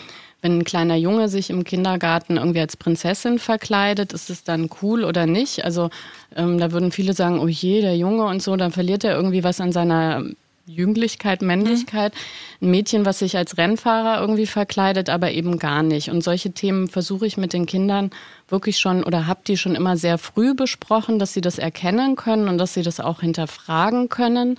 wenn 0.43 0.59
ein 0.59 0.65
kleiner 0.65 0.97
Junge 0.97 1.29
sich 1.29 1.51
im 1.51 1.65
Kindergarten 1.65 2.37
irgendwie 2.37 2.61
als 2.61 2.77
Prinzessin 2.77 3.39
verkleidet, 3.39 4.13
ist 4.13 4.31
es 4.31 4.45
dann 4.45 4.71
cool 4.83 5.03
oder 5.03 5.27
nicht? 5.27 5.65
Also 5.65 5.91
ähm, 6.37 6.59
da 6.59 6.71
würden 6.71 6.93
viele 6.93 7.13
sagen, 7.13 7.41
oh 7.41 7.49
je, 7.49 7.81
der 7.81 7.97
Junge 7.97 8.25
und 8.27 8.43
so, 8.43 8.55
dann 8.57 8.71
verliert 8.71 9.03
er 9.03 9.17
irgendwie 9.17 9.43
was 9.43 9.61
an 9.61 9.73
seiner 9.73 10.23
Jünglichkeit, 10.69 11.43
Männlichkeit. 11.43 12.13
Ein 12.61 12.71
Mädchen, 12.71 13.05
was 13.05 13.19
sich 13.21 13.37
als 13.37 13.59
Rennfahrer 13.59 14.21
irgendwie 14.21 14.47
verkleidet, 14.47 15.11
aber 15.11 15.33
eben 15.33 15.59
gar 15.59 15.83
nicht. 15.83 16.11
Und 16.11 16.23
solche 16.23 16.53
Themen 16.53 16.89
versuche 16.89 17.27
ich 17.27 17.37
mit 17.37 17.53
den 17.53 17.67
Kindern 17.67 18.11
wirklich 18.49 18.79
schon 18.79 19.03
oder 19.03 19.27
habe 19.27 19.41
die 19.47 19.57
schon 19.57 19.75
immer 19.75 19.97
sehr 19.97 20.19
früh 20.19 20.55
besprochen, 20.55 21.19
dass 21.19 21.33
sie 21.33 21.41
das 21.41 21.59
erkennen 21.59 22.17
können 22.17 22.49
und 22.49 22.59
dass 22.59 22.75
sie 22.75 22.83
das 22.83 23.01
auch 23.01 23.21
hinterfragen 23.21 24.09
können. 24.09 24.59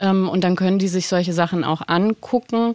Ähm, 0.00 0.28
und 0.28 0.44
dann 0.44 0.56
können 0.56 0.78
die 0.78 0.88
sich 0.88 1.08
solche 1.08 1.32
Sachen 1.32 1.64
auch 1.64 1.82
angucken. 1.86 2.74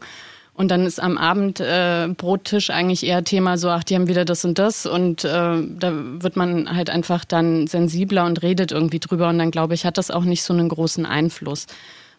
Und 0.54 0.70
dann 0.70 0.86
ist 0.86 1.02
am 1.02 1.18
Abend 1.18 1.60
äh, 1.60 2.10
Brottisch 2.16 2.70
eigentlich 2.70 3.06
eher 3.06 3.24
Thema 3.24 3.58
so, 3.58 3.70
ach, 3.70 3.84
die 3.84 3.96
haben 3.96 4.08
wieder 4.08 4.26
das 4.26 4.46
und 4.46 4.60
das. 4.60 4.86
Und 4.86 5.24
äh, 5.24 5.28
da 5.28 5.94
wird 6.20 6.36
man 6.36 6.76
halt 6.76 6.90
einfach 6.90 7.26
dann 7.26 7.68
sensibler 7.68 8.26
und 8.26 8.44
redet 8.44 8.72
irgendwie 8.72 9.00
drüber. 9.00 9.30
Und 9.30 9.40
dann 9.40 9.50
glaube 9.50 9.74
ich, 9.74 9.86
hat 9.86 9.98
das 9.98 10.12
auch 10.12 10.24
nicht 10.24 10.44
so 10.44 10.54
einen 10.54 10.70
großen 10.70 11.06
Einfluss. 11.06 11.68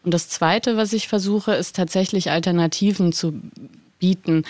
Und 0.05 0.13
das 0.13 0.29
Zweite, 0.29 0.77
was 0.77 0.93
ich 0.93 1.09
versuche, 1.09 1.55
ist 1.55 1.77
tatsächlich 1.77 2.31
Alternativen 2.31 3.13
zu 3.13 3.41
bieten. 4.03 4.43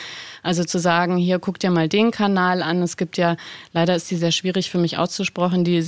Also 0.43 0.65
zu 0.65 0.79
sagen, 0.79 1.19
hier 1.19 1.39
guck 1.39 1.59
dir 1.59 1.71
mal 1.71 1.87
den 1.87 2.11
Kanal 2.11 2.63
an. 2.63 2.83
Es 2.83 2.97
gibt 2.97 3.19
ja, 3.19 3.37
leider 3.75 3.95
ist 3.95 4.11
die 4.11 4.17
sehr 4.17 4.33
schwierig 4.33 4.71
für 4.71 4.79
mich 4.79 4.97
auszusprechen, 4.97 5.63
die 5.63 5.83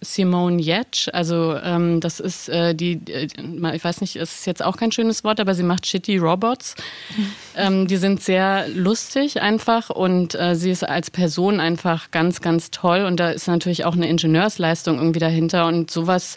Simone 0.00 0.60
Jetsch. 0.60 1.08
Also 1.12 1.56
ähm, 1.56 2.00
das 2.00 2.18
ist 2.18 2.48
äh, 2.48 2.74
die, 2.74 3.00
äh, 3.06 3.28
ich 3.74 3.84
weiß 3.84 4.00
nicht, 4.00 4.16
es 4.16 4.40
ist 4.40 4.46
jetzt 4.46 4.62
auch 4.62 4.76
kein 4.76 4.90
schönes 4.90 5.22
Wort, 5.22 5.38
aber 5.38 5.54
sie 5.54 5.62
macht 5.62 5.86
Shitty 5.86 6.18
Robots. 6.18 6.74
ähm, 7.56 7.86
die 7.86 7.96
sind 7.96 8.22
sehr 8.22 8.66
lustig 8.68 9.40
einfach 9.40 9.88
und 9.88 10.34
äh, 10.34 10.56
sie 10.56 10.72
ist 10.72 10.82
als 10.82 11.12
Person 11.12 11.60
einfach 11.60 12.10
ganz, 12.10 12.40
ganz 12.40 12.72
toll. 12.72 13.04
Und 13.04 13.20
da 13.20 13.30
ist 13.30 13.46
natürlich 13.46 13.84
auch 13.84 13.94
eine 13.94 14.08
Ingenieursleistung 14.08 14.98
irgendwie 14.98 15.20
dahinter 15.20 15.68
und 15.68 15.92
sowas 15.92 16.36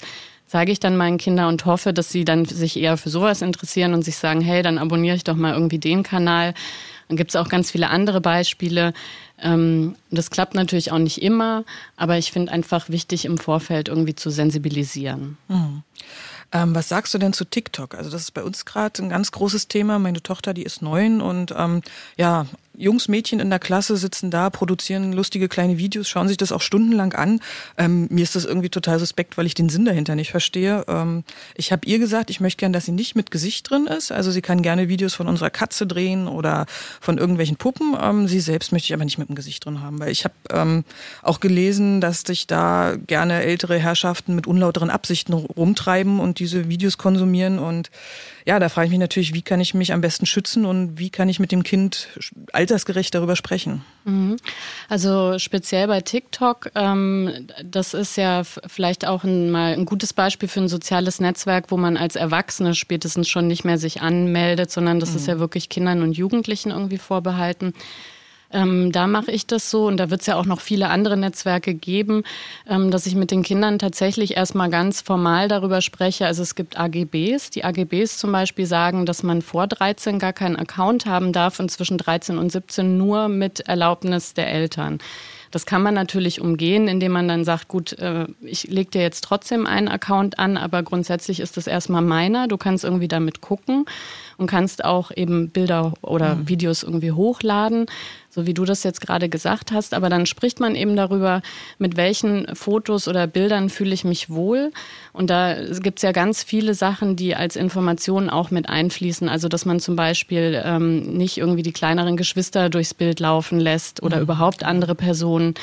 sage 0.50 0.72
ich 0.72 0.80
dann 0.80 0.98
meinen 0.98 1.20
Kindern 1.20 1.48
und 1.48 1.66
hoffe, 1.66 1.94
dass 1.94 2.10
sie 2.10 2.26
dann 2.26 2.44
sich 2.46 2.78
eher 2.78 2.98
für 2.98 3.12
sowas 3.12 3.44
interessieren 3.44 3.94
und 3.94 4.04
sich 4.04 4.18
sagen, 4.18 4.42
hey, 4.42 4.64
dann 4.64 4.80
abonniere 4.80 5.16
ich 5.16 5.24
doch 5.24 5.36
mal 5.36 5.54
irgendwie 5.54 5.78
den 5.78 6.02
Kanal. 6.02 6.56
Dann 7.08 7.18
gibt 7.18 7.30
es 7.30 7.36
auch 7.36 7.50
ganz 7.50 7.70
viele 7.70 7.90
andere 7.90 8.20
Beispiele. 8.20 8.94
Ähm, 9.40 9.96
das 10.10 10.32
klappt 10.32 10.56
natürlich 10.56 10.92
auch 10.92 10.98
nicht 10.98 11.22
immer, 11.22 11.66
aber 11.98 12.18
ich 12.18 12.32
finde 12.32 12.52
einfach 12.52 12.90
wichtig, 12.90 13.26
im 13.26 13.38
Vorfeld 13.38 13.90
irgendwie 13.90 14.16
zu 14.16 14.32
sensibilisieren. 14.32 15.38
Mhm. 15.50 15.84
Ähm, 16.52 16.74
was 16.74 16.90
sagst 16.90 17.14
du 17.14 17.20
denn 17.20 17.34
zu 17.34 17.46
TikTok? 17.46 17.94
Also 17.94 18.10
das 18.10 18.22
ist 18.22 18.32
bei 18.32 18.44
uns 18.44 18.66
gerade 18.66 19.04
ein 19.04 19.10
ganz 19.10 19.32
großes 19.32 19.68
Thema. 19.68 20.00
Meine 20.00 20.24
Tochter, 20.24 20.56
die 20.56 20.64
ist 20.64 20.82
neun 20.82 21.22
und 21.22 21.54
ähm, 21.56 21.84
ja, 22.18 22.48
Jungs, 22.80 23.10
Mädchen 23.10 23.42
in 23.42 23.50
der 23.50 23.60
Klasse 23.60 23.98
sitzen 23.98 24.32
da, 24.32 24.50
produzieren 24.50 25.12
lustige 25.12 25.50
kleine 25.50 25.78
Videos, 25.78 26.08
schauen 26.08 26.30
sich 26.30 26.38
das 26.38 26.54
auch 26.54 26.62
stundenlang 26.62 27.12
an. 27.12 27.42
Ähm, 27.78 28.08
mir 28.10 28.24
ist 28.24 28.38
das 28.38 28.46
irgendwie 28.46 28.70
total 28.70 29.00
suspekt, 29.00 29.38
weil 29.38 29.46
ich 29.46 29.54
den 29.54 29.68
Sinn 29.68 29.84
dahinter 29.84 30.16
nicht 30.16 30.32
verstehe. 30.32 30.86
Ähm, 30.88 31.26
ich 31.56 31.74
habe 31.74 31.86
ihr 31.86 32.00
gesagt, 32.00 32.30
ich 32.30 32.40
möchte 32.40 32.60
gern, 32.60 32.72
dass 32.72 32.86
sie 32.86 32.94
nicht 32.94 33.18
mit 33.18 33.32
Gesicht 33.32 33.70
drin 33.70 33.86
ist. 33.86 34.14
Also 34.14 34.32
sie 34.32 34.42
kann 34.42 34.62
gerne 34.62 34.88
Videos 34.88 35.14
von 35.14 35.28
unserer 35.28 35.50
Katze 35.50 35.86
drehen 35.86 36.30
oder 36.30 36.68
von 37.02 37.18
irgendwelchen 37.18 37.58
Puppen. 37.58 37.98
Ähm, 38.02 38.30
sie 38.30 38.40
selbst 38.40 38.72
möchte 38.72 38.86
ich 38.88 38.94
aber 38.94 39.04
nicht 39.04 39.18
mit 39.18 39.28
dem 39.28 39.36
Gesicht 39.36 39.66
drin 39.66 39.82
haben, 39.82 40.00
weil 40.00 40.12
ich 40.12 40.24
habe 40.24 40.36
ähm, 40.50 40.86
auch 41.22 41.42
gelesen, 41.42 42.00
dass 42.00 42.22
sich 42.22 42.48
da 42.48 42.96
gerne 43.08 43.42
ältere 43.42 43.78
Herrschaften 43.78 44.36
mit 44.36 44.48
unlauteren 44.48 44.90
Absichten 44.90 45.34
rumtreiben 45.34 46.22
und 46.22 46.40
diese 46.40 46.70
Videos 46.70 46.98
konsumieren 46.98 47.60
und 47.60 47.92
ja, 48.46 48.60
da 48.60 48.70
frage 48.70 48.86
ich 48.86 48.92
mich 48.92 49.00
natürlich, 49.00 49.34
wie 49.34 49.42
kann 49.42 49.60
ich 49.60 49.74
mich 49.74 49.94
am 49.94 50.02
besten 50.02 50.26
schützen 50.26 50.66
und 50.66 50.98
wie 50.98 51.10
kann 51.10 51.30
ich 51.30 51.40
mit 51.40 51.52
dem 51.52 51.64
Kind 51.64 52.08
altersgerecht 52.54 53.14
darüber 53.14 53.36
sprechen? 53.36 53.84
Mhm. 54.06 54.38
Also 54.88 55.38
speziell 55.40 55.88
bei 55.88 56.02
TikTok, 56.02 56.72
ähm, 56.76 57.48
das 57.64 57.94
ist 57.94 58.18
ja 58.18 58.44
vielleicht 58.44 59.06
auch 59.06 59.24
ein, 59.24 59.52
mal 59.52 59.74
ein 59.74 59.86
gutes 59.86 60.14
Beispiel 60.14 60.50
für 60.50 60.62
ein 60.62 60.68
soziales 60.68 61.20
Netzwerk, 61.20 61.72
wo 61.72 61.78
man 61.78 61.98
als 61.98 62.16
Erwachsene 62.16 62.76
spätestens 62.76 63.28
schon 63.30 63.48
nicht 63.48 63.66
mehr 63.66 63.78
sich 63.78 64.02
anmeldet, 64.02 64.72
sondern 64.72 65.00
das 65.00 65.12
mhm. 65.12 65.16
ist 65.18 65.28
ja 65.28 65.40
wirklich 65.40 65.70
Kindern 65.70 66.02
und 66.02 66.14
Jugendlichen 66.14 66.72
irgendwie 66.72 66.98
vorbehalten. 66.98 67.74
Ähm, 68.52 68.92
da 68.92 69.06
mache 69.08 69.32
ich 69.32 69.46
das 69.46 69.70
so 69.70 69.86
und 69.86 69.98
da 69.98 70.10
wird 70.10 70.22
es 70.22 70.28
ja 70.28 70.36
auch 70.36 70.46
noch 70.46 70.60
viele 70.60 70.90
andere 70.90 71.18
Netzwerke 71.18 71.76
geben, 71.76 72.24
ähm, 72.68 72.90
dass 72.90 73.06
ich 73.06 73.16
mit 73.16 73.32
den 73.32 73.44
Kindern 73.44 73.78
tatsächlich 73.78 74.38
erstmal 74.38 74.70
ganz 74.70 75.02
formal 75.02 75.48
darüber 75.48 75.82
spreche. 75.82 76.26
Also 76.26 76.42
es 76.42 76.56
gibt 76.56 76.80
AGBs. 76.80 77.52
Die 77.52 77.64
AGBs 77.64 78.18
zum 78.18 78.32
Beispiel 78.32 78.66
sagen, 78.66 79.06
dass 79.06 79.22
man 79.22 79.42
vor 79.42 79.68
13 79.68 80.18
gar 80.18 80.34
keinen 80.34 80.56
Account 80.56 81.06
haben 81.06 81.32
darf 81.32 81.60
und 81.60 81.70
zwischen 81.70 81.98
13 81.98 82.38
und 82.38 82.52
17 82.52 82.98
nur 82.98 83.28
mit 83.28 83.62
Erlaubnis 83.62 84.34
der 84.34 84.52
Eltern. 84.52 85.00
Das 85.52 85.66
kann 85.66 85.82
man 85.82 85.96
natürlich 85.96 86.42
umgehen, 86.42 86.88
indem 86.88 87.12
man 87.12 87.28
dann 87.28 87.44
sagt, 87.44 87.68
gut, 87.68 87.94
äh, 87.94 88.28
ich 88.42 88.66
lege 88.66 88.92
dir 88.92 89.02
jetzt 89.02 89.24
trotzdem 89.24 89.66
einen 89.66 89.88
Account 89.88 90.38
an, 90.38 90.58
aber 90.58 90.84
grundsätzlich 90.84 91.40
ist 91.40 91.58
das 91.58 91.68
erstmal 91.68 92.02
meiner. 92.02 92.48
Du 92.48 92.58
kannst 92.58 92.84
irgendwie 92.84 93.08
damit 93.08 93.42
gucken 93.42 93.86
und 94.40 94.48
kannst 94.48 94.84
auch 94.84 95.12
eben 95.16 95.50
Bilder 95.50 95.94
oder 96.02 96.36
mhm. 96.36 96.50
Videos 96.50 96.84
irgendwie 96.84 97.12
hochladen 97.12 97.86
so 98.30 98.46
wie 98.46 98.54
du 98.54 98.64
das 98.64 98.84
jetzt 98.84 99.02
gerade 99.02 99.28
gesagt 99.28 99.72
hast. 99.72 99.94
Aber 99.94 100.10
dann 100.10 100.26
spricht 100.26 100.60
man 100.60 100.76
eben 100.76 100.96
darüber, 100.96 101.42
mit 101.78 101.98
welchen 101.98 102.56
Fotos 102.56 103.08
oder 103.08 103.28
Bildern 103.28 103.70
fühle 103.70 103.94
ich 103.94 104.04
mich 104.04 104.30
wohl. 104.30 104.72
Und 105.14 105.30
da 105.30 105.56
gibt 105.80 106.00
es 106.00 106.04
ja 106.04 106.12
ganz 106.12 106.44
viele 106.44 106.74
Sachen, 106.74 107.16
die 107.16 107.36
als 107.36 107.56
Informationen 107.56 108.30
auch 108.30 108.52
mit 108.52 108.70
einfließen. 108.70 109.28
Also 109.28 109.50
dass 109.50 109.66
man 109.66 109.80
zum 109.80 109.96
Beispiel 109.96 110.62
ähm, 110.64 111.18
nicht 111.18 111.38
irgendwie 111.38 111.64
die 111.64 111.74
kleineren 111.74 112.18
Geschwister 112.18 112.70
durchs 112.70 112.94
Bild 112.94 113.20
laufen 113.20 113.60
lässt 113.60 114.04
oder 114.04 114.18
mhm. 114.18 114.24
überhaupt 114.24 114.64
andere 114.64 114.96
Personen 114.96 115.56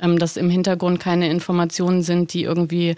ähm, 0.00 0.18
dass 0.18 0.36
im 0.36 0.50
Hintergrund 0.50 0.98
keine 0.98 1.30
Informationen 1.30 2.02
sind, 2.02 2.32
die 2.34 2.42
irgendwie 2.42 2.96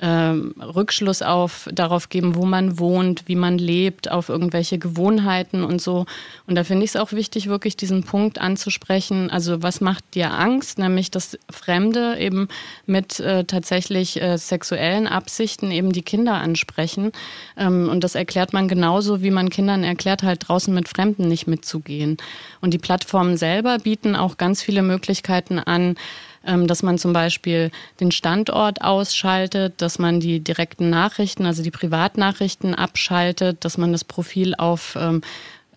ähm, 0.00 0.54
Rückschluss 0.60 1.22
auf 1.22 1.68
darauf 1.72 2.08
geben, 2.08 2.34
wo 2.34 2.44
man 2.44 2.78
wohnt, 2.78 3.24
wie 3.26 3.36
man 3.36 3.56
lebt, 3.56 4.10
auf 4.10 4.28
irgendwelche 4.28 4.78
Gewohnheiten 4.78 5.62
und 5.62 5.80
so. 5.80 6.06
Und 6.46 6.56
da 6.56 6.64
finde 6.64 6.84
ich 6.84 6.90
es 6.90 6.96
auch 6.96 7.12
wichtig, 7.12 7.46
wirklich 7.46 7.76
diesen 7.76 8.02
Punkt 8.02 8.40
anzusprechen. 8.40 9.30
Also 9.30 9.62
was 9.62 9.80
macht 9.80 10.14
dir 10.14 10.32
Angst? 10.32 10.78
Nämlich, 10.78 11.12
dass 11.12 11.38
Fremde 11.48 12.18
eben 12.18 12.48
mit 12.84 13.20
äh, 13.20 13.44
tatsächlich 13.44 14.20
äh, 14.20 14.38
sexuellen 14.38 15.06
Absichten 15.06 15.70
eben 15.70 15.92
die 15.92 16.02
Kinder 16.02 16.34
ansprechen. 16.34 17.12
Ähm, 17.56 17.88
und 17.88 18.02
das 18.02 18.16
erklärt 18.16 18.52
man 18.52 18.66
genauso, 18.66 19.22
wie 19.22 19.30
man 19.30 19.50
Kindern 19.50 19.84
erklärt, 19.84 20.24
halt 20.24 20.48
draußen 20.48 20.74
mit 20.74 20.88
Fremden 20.88 21.28
nicht 21.28 21.46
mitzugehen. 21.46 22.16
Und 22.60 22.74
die 22.74 22.78
Plattformen 22.78 23.36
selber 23.36 23.78
bieten 23.78 24.16
auch 24.16 24.36
ganz 24.36 24.62
viele 24.62 24.82
Möglichkeiten 24.82 25.60
an, 25.60 25.96
dass 26.44 26.82
man 26.82 26.98
zum 26.98 27.12
Beispiel 27.12 27.70
den 28.00 28.10
Standort 28.10 28.82
ausschaltet, 28.82 29.74
dass 29.78 29.98
man 29.98 30.20
die 30.20 30.40
direkten 30.40 30.90
Nachrichten, 30.90 31.46
also 31.46 31.62
die 31.62 31.70
Privatnachrichten 31.70 32.74
abschaltet, 32.74 33.64
dass 33.64 33.78
man 33.78 33.92
das 33.92 34.04
Profil 34.04 34.54
auf 34.56 34.96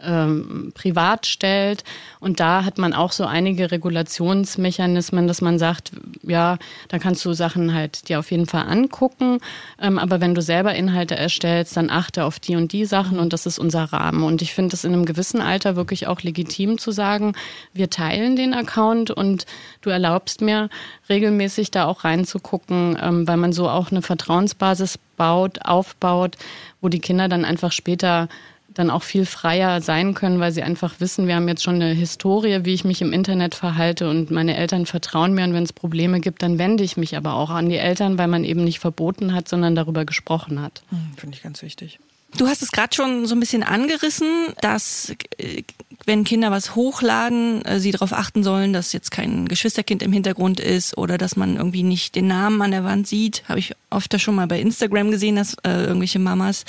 ähm, 0.05 0.71
privat 0.73 1.25
stellt. 1.25 1.83
Und 2.19 2.39
da 2.39 2.63
hat 2.63 2.77
man 2.77 2.93
auch 2.93 3.11
so 3.11 3.25
einige 3.25 3.71
Regulationsmechanismen, 3.71 5.27
dass 5.27 5.41
man 5.41 5.59
sagt, 5.59 5.91
ja, 6.23 6.57
da 6.87 6.99
kannst 6.99 7.23
du 7.25 7.33
Sachen 7.33 7.73
halt 7.73 8.09
dir 8.09 8.19
auf 8.19 8.31
jeden 8.31 8.45
Fall 8.45 8.67
angucken. 8.67 9.39
Ähm, 9.81 9.99
aber 9.99 10.21
wenn 10.21 10.35
du 10.35 10.41
selber 10.41 10.75
Inhalte 10.75 11.15
erstellst, 11.15 11.75
dann 11.77 11.89
achte 11.89 12.25
auf 12.25 12.39
die 12.39 12.55
und 12.55 12.71
die 12.71 12.85
Sachen 12.85 13.19
und 13.19 13.33
das 13.33 13.45
ist 13.45 13.59
unser 13.59 13.85
Rahmen. 13.85 14.23
Und 14.23 14.41
ich 14.41 14.53
finde 14.53 14.75
es 14.75 14.83
in 14.83 14.93
einem 14.93 15.05
gewissen 15.05 15.41
Alter 15.41 15.75
wirklich 15.75 16.07
auch 16.07 16.21
legitim 16.21 16.77
zu 16.77 16.91
sagen, 16.91 17.33
wir 17.73 17.89
teilen 17.89 18.35
den 18.35 18.53
Account 18.53 19.11
und 19.11 19.45
du 19.81 19.89
erlaubst 19.89 20.41
mir 20.41 20.69
regelmäßig 21.09 21.71
da 21.71 21.85
auch 21.85 22.03
reinzugucken, 22.03 22.97
ähm, 23.01 23.27
weil 23.27 23.37
man 23.37 23.53
so 23.53 23.69
auch 23.69 23.91
eine 23.91 24.01
Vertrauensbasis 24.01 24.99
baut, 25.17 25.65
aufbaut, 25.65 26.37
wo 26.81 26.89
die 26.89 26.99
Kinder 26.99 27.27
dann 27.27 27.45
einfach 27.45 27.71
später 27.71 28.27
dann 28.75 28.89
auch 28.89 29.03
viel 29.03 29.25
freier 29.25 29.81
sein 29.81 30.13
können, 30.13 30.39
weil 30.39 30.51
sie 30.51 30.63
einfach 30.63 30.99
wissen, 30.99 31.27
wir 31.27 31.35
haben 31.35 31.47
jetzt 31.47 31.63
schon 31.63 31.75
eine 31.75 31.93
Historie, 31.93 32.59
wie 32.63 32.73
ich 32.73 32.85
mich 32.85 33.01
im 33.01 33.11
Internet 33.11 33.55
verhalte 33.55 34.09
und 34.09 34.31
meine 34.31 34.55
Eltern 34.55 34.85
vertrauen 34.85 35.33
mir 35.33 35.43
und 35.43 35.53
wenn 35.53 35.63
es 35.63 35.73
Probleme 35.73 36.19
gibt, 36.19 36.43
dann 36.43 36.59
wende 36.59 36.83
ich 36.83 36.97
mich 36.97 37.17
aber 37.17 37.33
auch 37.33 37.49
an 37.49 37.69
die 37.69 37.77
Eltern, 37.77 38.17
weil 38.17 38.27
man 38.27 38.43
eben 38.43 38.63
nicht 38.63 38.79
verboten 38.79 39.33
hat, 39.33 39.47
sondern 39.47 39.75
darüber 39.75 40.05
gesprochen 40.05 40.61
hat. 40.61 40.83
Hm, 40.89 41.13
Finde 41.17 41.38
ich 41.38 41.43
ganz 41.43 41.61
wichtig. 41.61 41.99
Du 42.38 42.48
hast 42.48 42.62
es 42.62 42.71
gerade 42.71 42.93
schon 42.93 43.26
so 43.26 43.36
ein 43.36 43.39
bisschen 43.39 43.63
angerissen, 43.63 44.54
dass 44.62 45.13
äh, 45.38 45.63
wenn 46.06 46.24
Kinder 46.24 46.52
was 46.52 46.76
hochladen, 46.76 47.63
äh, 47.65 47.80
sie 47.80 47.91
darauf 47.91 48.13
achten 48.13 48.43
sollen, 48.43 48.74
dass 48.74 48.93
jetzt 48.93 49.12
kein 49.12 49.48
Geschwisterkind 49.48 50.04
im 50.04 50.12
Hintergrund 50.12 50.60
ist 50.60 50.98
oder 50.98 51.17
dass 51.17 51.36
man 51.36 51.56
irgendwie 51.56 51.84
nicht 51.84 52.15
den 52.15 52.28
Namen 52.28 52.62
an 52.62 52.71
der 52.71 52.84
Wand 52.84 53.08
sieht. 53.08 53.43
Habe 53.48 53.60
ich 53.60 53.74
oft 53.89 54.19
schon 54.19 54.36
mal 54.36 54.48
bei 54.48 54.60
Instagram 54.60 55.12
gesehen, 55.12 55.36
dass 55.36 55.56
äh, 55.63 55.86
irgendwelche 55.86 56.19
Mamas 56.19 56.65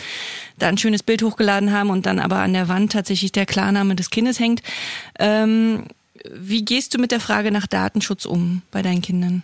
da 0.58 0.68
ein 0.68 0.78
schönes 0.78 1.02
Bild 1.02 1.22
hochgeladen 1.22 1.72
haben 1.72 1.90
und 1.90 2.06
dann 2.06 2.18
aber 2.18 2.38
an 2.38 2.52
der 2.52 2.68
Wand 2.68 2.92
tatsächlich 2.92 3.32
der 3.32 3.46
Klarname 3.46 3.94
des 3.94 4.10
Kindes 4.10 4.38
hängt. 4.38 4.62
Ähm, 5.18 5.84
wie 6.32 6.64
gehst 6.64 6.94
du 6.94 6.98
mit 6.98 7.12
der 7.12 7.20
Frage 7.20 7.50
nach 7.50 7.66
Datenschutz 7.66 8.24
um 8.24 8.62
bei 8.70 8.82
deinen 8.82 9.02
Kindern? 9.02 9.42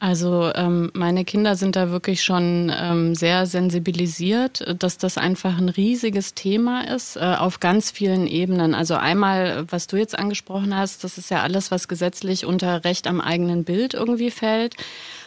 Also 0.00 0.52
ähm, 0.54 0.90
meine 0.92 1.24
Kinder 1.24 1.56
sind 1.56 1.76
da 1.76 1.90
wirklich 1.90 2.22
schon 2.22 2.70
ähm, 2.74 3.14
sehr 3.14 3.46
sensibilisiert, 3.46 4.64
dass 4.78 4.98
das 4.98 5.16
einfach 5.16 5.56
ein 5.56 5.68
riesiges 5.68 6.34
Thema 6.34 6.82
ist 6.92 7.16
äh, 7.16 7.20
auf 7.20 7.60
ganz 7.60 7.90
vielen 7.90 8.26
Ebenen. 8.26 8.74
Also 8.74 8.96
einmal, 8.96 9.64
was 9.70 9.86
du 9.86 9.96
jetzt 9.96 10.18
angesprochen 10.18 10.76
hast, 10.76 11.04
das 11.04 11.16
ist 11.16 11.30
ja 11.30 11.42
alles, 11.42 11.70
was 11.70 11.88
gesetzlich 11.88 12.44
unter 12.44 12.84
Recht 12.84 13.06
am 13.06 13.20
eigenen 13.20 13.64
Bild 13.64 13.94
irgendwie 13.94 14.30
fällt. 14.30 14.76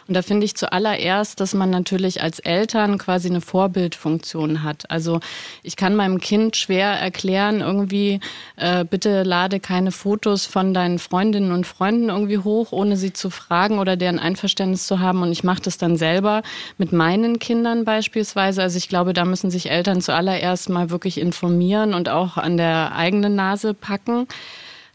Und 0.07 0.13
da 0.13 0.21
finde 0.21 0.45
ich 0.45 0.55
zuallererst, 0.55 1.39
dass 1.39 1.53
man 1.53 1.69
natürlich 1.69 2.21
als 2.21 2.39
Eltern 2.39 2.97
quasi 2.97 3.27
eine 3.29 3.41
Vorbildfunktion 3.41 4.63
hat. 4.63 4.89
Also 4.89 5.19
ich 5.63 5.75
kann 5.75 5.95
meinem 5.95 6.19
Kind 6.19 6.55
schwer 6.55 6.87
erklären, 6.87 7.61
irgendwie, 7.61 8.19
äh, 8.55 8.85
bitte 8.85 9.23
lade 9.23 9.59
keine 9.59 9.91
Fotos 9.91 10.45
von 10.45 10.73
deinen 10.73 10.99
Freundinnen 10.99 11.51
und 11.51 11.67
Freunden 11.67 12.09
irgendwie 12.09 12.37
hoch, 12.37 12.71
ohne 12.71 12.95
sie 12.95 13.13
zu 13.13 13.29
fragen 13.29 13.79
oder 13.79 13.97
deren 13.97 14.19
Einverständnis 14.19 14.87
zu 14.87 14.99
haben. 14.99 15.21
Und 15.21 15.31
ich 15.31 15.43
mache 15.43 15.61
das 15.61 15.77
dann 15.77 15.97
selber 15.97 16.41
mit 16.77 16.93
meinen 16.93 17.39
Kindern 17.39 17.83
beispielsweise. 17.83 18.61
Also 18.61 18.77
ich 18.77 18.89
glaube, 18.89 19.13
da 19.13 19.25
müssen 19.25 19.51
sich 19.51 19.69
Eltern 19.69 20.01
zuallererst 20.01 20.69
mal 20.69 20.89
wirklich 20.89 21.19
informieren 21.19 21.93
und 21.93 22.07
auch 22.09 22.37
an 22.37 22.57
der 22.57 22.95
eigenen 22.95 23.35
Nase 23.35 23.73
packen. 23.73 24.27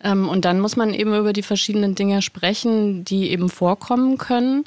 Ähm, 0.03 0.29
und 0.29 0.45
dann 0.45 0.61
muss 0.61 0.77
man 0.77 0.95
eben 0.95 1.15
über 1.15 1.33
die 1.33 1.43
verschiedenen 1.43 1.95
Dinge 1.95 2.23
sprechen, 2.23 3.05
die 3.05 3.31
eben 3.31 3.49
vorkommen 3.49 4.19
können. 4.19 4.65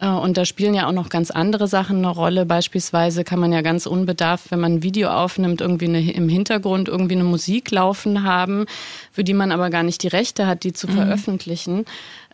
Äh, 0.00 0.08
und 0.08 0.36
da 0.36 0.44
spielen 0.44 0.74
ja 0.74 0.86
auch 0.86 0.92
noch 0.92 1.08
ganz 1.08 1.30
andere 1.30 1.68
Sachen 1.68 1.98
eine 1.98 2.08
Rolle. 2.08 2.46
Beispielsweise 2.46 3.24
kann 3.24 3.38
man 3.38 3.52
ja 3.52 3.62
ganz 3.62 3.86
unbedarft, 3.86 4.50
wenn 4.50 4.60
man 4.60 4.74
ein 4.74 4.82
Video 4.82 5.10
aufnimmt, 5.10 5.60
irgendwie 5.60 5.86
eine, 5.86 6.12
im 6.12 6.28
Hintergrund 6.28 6.88
irgendwie 6.88 7.14
eine 7.14 7.24
Musik 7.24 7.70
laufen 7.70 8.22
haben, 8.22 8.66
für 9.12 9.24
die 9.24 9.34
man 9.34 9.52
aber 9.52 9.70
gar 9.70 9.82
nicht 9.82 10.02
die 10.02 10.08
Rechte 10.08 10.46
hat, 10.46 10.64
die 10.64 10.72
zu 10.72 10.88
mhm. 10.88 10.92
veröffentlichen. 10.92 11.84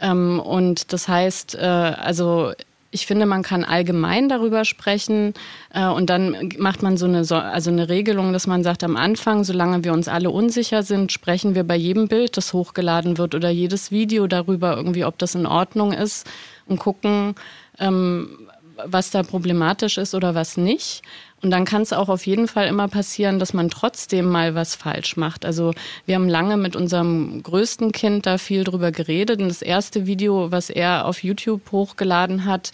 Ähm, 0.00 0.40
und 0.40 0.92
das 0.92 1.08
heißt, 1.08 1.54
äh, 1.56 1.60
also 1.60 2.52
ich 2.94 3.06
finde, 3.06 3.24
man 3.24 3.42
kann 3.42 3.64
allgemein 3.64 4.28
darüber 4.28 4.66
sprechen 4.66 5.32
äh, 5.72 5.86
und 5.86 6.10
dann 6.10 6.50
macht 6.58 6.82
man 6.82 6.98
so 6.98 7.06
eine, 7.06 7.20
also 7.20 7.70
eine 7.70 7.88
Regelung, 7.88 8.34
dass 8.34 8.46
man 8.46 8.62
sagt, 8.62 8.84
am 8.84 8.96
Anfang, 8.96 9.44
solange 9.44 9.82
wir 9.82 9.94
uns 9.94 10.08
alle 10.08 10.28
unsicher 10.28 10.82
sind, 10.82 11.10
sprechen 11.10 11.54
wir 11.54 11.64
bei 11.64 11.76
jedem 11.76 12.08
Bild, 12.08 12.36
das 12.36 12.52
hochgeladen 12.52 13.16
wird 13.16 13.34
oder 13.34 13.48
jedes 13.48 13.90
Video 13.90 14.26
darüber 14.26 14.76
irgendwie, 14.76 15.06
ob 15.06 15.18
das 15.18 15.34
in 15.34 15.46
Ordnung 15.46 15.92
ist 15.92 16.28
und 16.66 16.78
gucken, 16.78 17.34
ähm, 17.78 18.48
was 18.84 19.10
da 19.10 19.22
problematisch 19.22 19.98
ist 19.98 20.14
oder 20.14 20.34
was 20.34 20.56
nicht. 20.56 21.02
Und 21.42 21.50
dann 21.50 21.64
kann 21.64 21.82
es 21.82 21.92
auch 21.92 22.08
auf 22.08 22.26
jeden 22.26 22.46
Fall 22.46 22.68
immer 22.68 22.86
passieren, 22.86 23.40
dass 23.40 23.52
man 23.52 23.68
trotzdem 23.68 24.26
mal 24.26 24.54
was 24.54 24.76
falsch 24.76 25.16
macht. 25.16 25.44
Also 25.44 25.72
wir 26.06 26.14
haben 26.14 26.28
lange 26.28 26.56
mit 26.56 26.76
unserem 26.76 27.42
größten 27.42 27.90
Kind 27.90 28.26
da 28.26 28.38
viel 28.38 28.62
drüber 28.62 28.92
geredet. 28.92 29.40
Und 29.40 29.48
das 29.48 29.62
erste 29.62 30.06
Video, 30.06 30.52
was 30.52 30.70
er 30.70 31.04
auf 31.04 31.24
YouTube 31.24 31.72
hochgeladen 31.72 32.44
hat, 32.44 32.70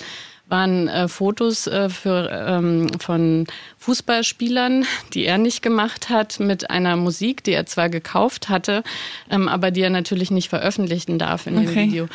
waren 0.49 0.89
äh, 0.89 1.09
Fotos 1.09 1.67
äh, 1.67 1.89
für, 1.89 2.31
ähm, 2.31 2.89
von 3.01 3.47
Fußballspielern, 3.79 4.85
die 5.13 5.25
er 5.25 5.39
nicht 5.39 5.63
gemacht 5.63 6.09
hat, 6.09 6.41
mit 6.41 6.71
einer 6.71 6.97
Musik, 6.97 7.45
die 7.45 7.53
er 7.53 7.67
zwar 7.67 7.91
gekauft 7.91 8.49
hatte, 8.49 8.83
ähm, 9.31 9.49
aber 9.49 9.71
die 9.71 9.83
er 9.83 9.91
natürlich 9.91 10.31
nicht 10.31 10.49
veröffentlichen 10.49 11.19
darf 11.19 11.47
in 11.47 11.59
okay. 11.59 11.67
dem 11.67 11.77
Video. 11.77 12.09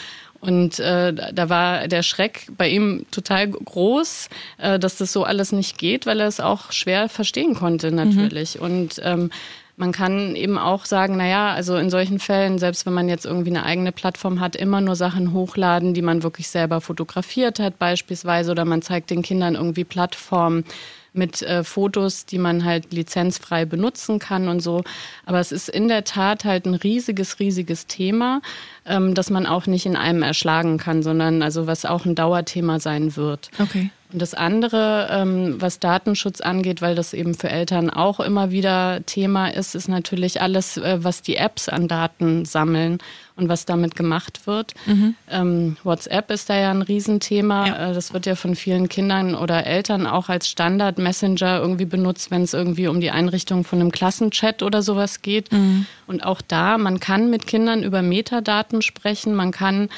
Und 0.45 0.79
äh, 0.79 1.13
da 1.13 1.49
war 1.49 1.87
der 1.87 2.03
Schreck 2.03 2.47
bei 2.57 2.67
ihm 2.67 3.05
total 3.11 3.49
groß, 3.49 4.27
äh, 4.57 4.77
dass 4.77 4.97
das 4.97 5.13
so 5.13 5.23
alles 5.23 5.53
nicht 5.53 5.77
geht, 5.77 6.05
weil 6.05 6.19
er 6.19 6.27
es 6.27 6.41
auch 6.41 6.71
schwer 6.73 7.07
verstehen 7.07 7.55
konnte 7.55 7.91
natürlich. 7.91 8.55
Mhm. 8.55 8.61
Und 8.61 9.01
ähm, 9.03 9.29
man 9.77 9.91
kann 9.91 10.35
eben 10.35 10.57
auch 10.57 10.85
sagen, 10.85 11.17
naja, 11.17 11.51
also 11.51 11.77
in 11.77 11.89
solchen 11.89 12.19
Fällen, 12.19 12.59
selbst 12.59 12.85
wenn 12.85 12.93
man 12.93 13.09
jetzt 13.09 13.25
irgendwie 13.25 13.49
eine 13.49 13.63
eigene 13.63 13.91
Plattform 13.91 14.39
hat, 14.39 14.55
immer 14.55 14.81
nur 14.81 14.95
Sachen 14.95 15.33
hochladen, 15.33 15.93
die 15.93 16.01
man 16.01 16.23
wirklich 16.23 16.49
selber 16.49 16.81
fotografiert 16.81 17.59
hat 17.59 17.79
beispielsweise 17.79 18.51
oder 18.51 18.65
man 18.65 18.81
zeigt 18.81 19.09
den 19.09 19.23
Kindern 19.23 19.55
irgendwie 19.55 19.83
Plattformen, 19.83 20.65
mit 21.13 21.41
äh, 21.41 21.63
Fotos, 21.63 22.25
die 22.25 22.39
man 22.39 22.65
halt 22.65 22.91
lizenzfrei 22.91 23.65
benutzen 23.65 24.19
kann 24.19 24.47
und 24.47 24.59
so. 24.59 24.83
Aber 25.25 25.39
es 25.39 25.51
ist 25.51 25.69
in 25.69 25.87
der 25.87 26.03
Tat 26.03 26.43
halt 26.43 26.65
ein 26.65 26.73
riesiges, 26.73 27.39
riesiges 27.39 27.87
Thema, 27.87 28.41
ähm, 28.85 29.13
das 29.13 29.29
man 29.29 29.45
auch 29.45 29.67
nicht 29.67 29.85
in 29.85 29.95
einem 29.95 30.23
erschlagen 30.23 30.77
kann, 30.77 31.03
sondern 31.03 31.41
also 31.41 31.67
was 31.67 31.85
auch 31.85 32.05
ein 32.05 32.15
Dauerthema 32.15 32.79
sein 32.79 33.15
wird. 33.15 33.49
Okay. 33.59 33.91
Und 34.13 34.21
das 34.21 34.35
andere, 34.35 35.07
ähm, 35.09 35.55
was 35.59 35.79
Datenschutz 35.79 36.39
angeht, 36.39 36.83
weil 36.83 36.93
das 36.93 37.13
eben 37.13 37.33
für 37.33 37.49
Eltern 37.49 37.89
auch 37.89 38.19
immer 38.19 38.51
wieder 38.51 39.03
Thema 39.07 39.47
ist, 39.47 39.73
ist 39.73 39.89
natürlich 39.89 40.39
alles, 40.39 40.77
äh, 40.77 41.03
was 41.03 41.23
die 41.23 41.35
Apps 41.35 41.67
an 41.67 41.87
Daten 41.87 42.45
sammeln 42.45 42.99
und 43.35 43.49
was 43.49 43.65
damit 43.65 43.95
gemacht 43.95 44.45
wird. 44.45 44.75
Mhm. 44.85 45.15
Ähm, 45.31 45.77
WhatsApp 45.83 46.29
ist 46.29 46.47
da 46.51 46.55
ja 46.55 46.69
ein 46.69 46.83
Riesenthema. 46.83 47.67
Ja. 47.67 47.89
Äh, 47.89 47.93
das 47.95 48.13
wird 48.13 48.27
ja 48.27 48.35
von 48.35 48.55
vielen 48.55 48.87
Kindern 48.87 49.33
oder 49.33 49.65
Eltern 49.65 50.05
auch 50.05 50.29
als 50.29 50.47
Standard-Messenger 50.47 51.59
irgendwie 51.59 51.85
benutzt, 51.85 52.29
wenn 52.29 52.43
es 52.43 52.53
irgendwie 52.53 52.87
um 52.87 53.01
die 53.01 53.09
Einrichtung 53.09 53.63
von 53.63 53.79
einem 53.79 53.91
Klassenchat 53.91 54.61
oder 54.61 54.83
sowas 54.83 55.23
geht. 55.23 55.51
Mhm. 55.51 55.87
Und 56.05 56.23
auch 56.23 56.41
da, 56.41 56.77
man 56.77 56.99
kann 56.99 57.31
mit 57.31 57.47
Kindern 57.47 57.81
über 57.81 58.03
Metadaten 58.03 58.83
sprechen, 58.83 59.33
man 59.33 59.51
kann 59.51 59.89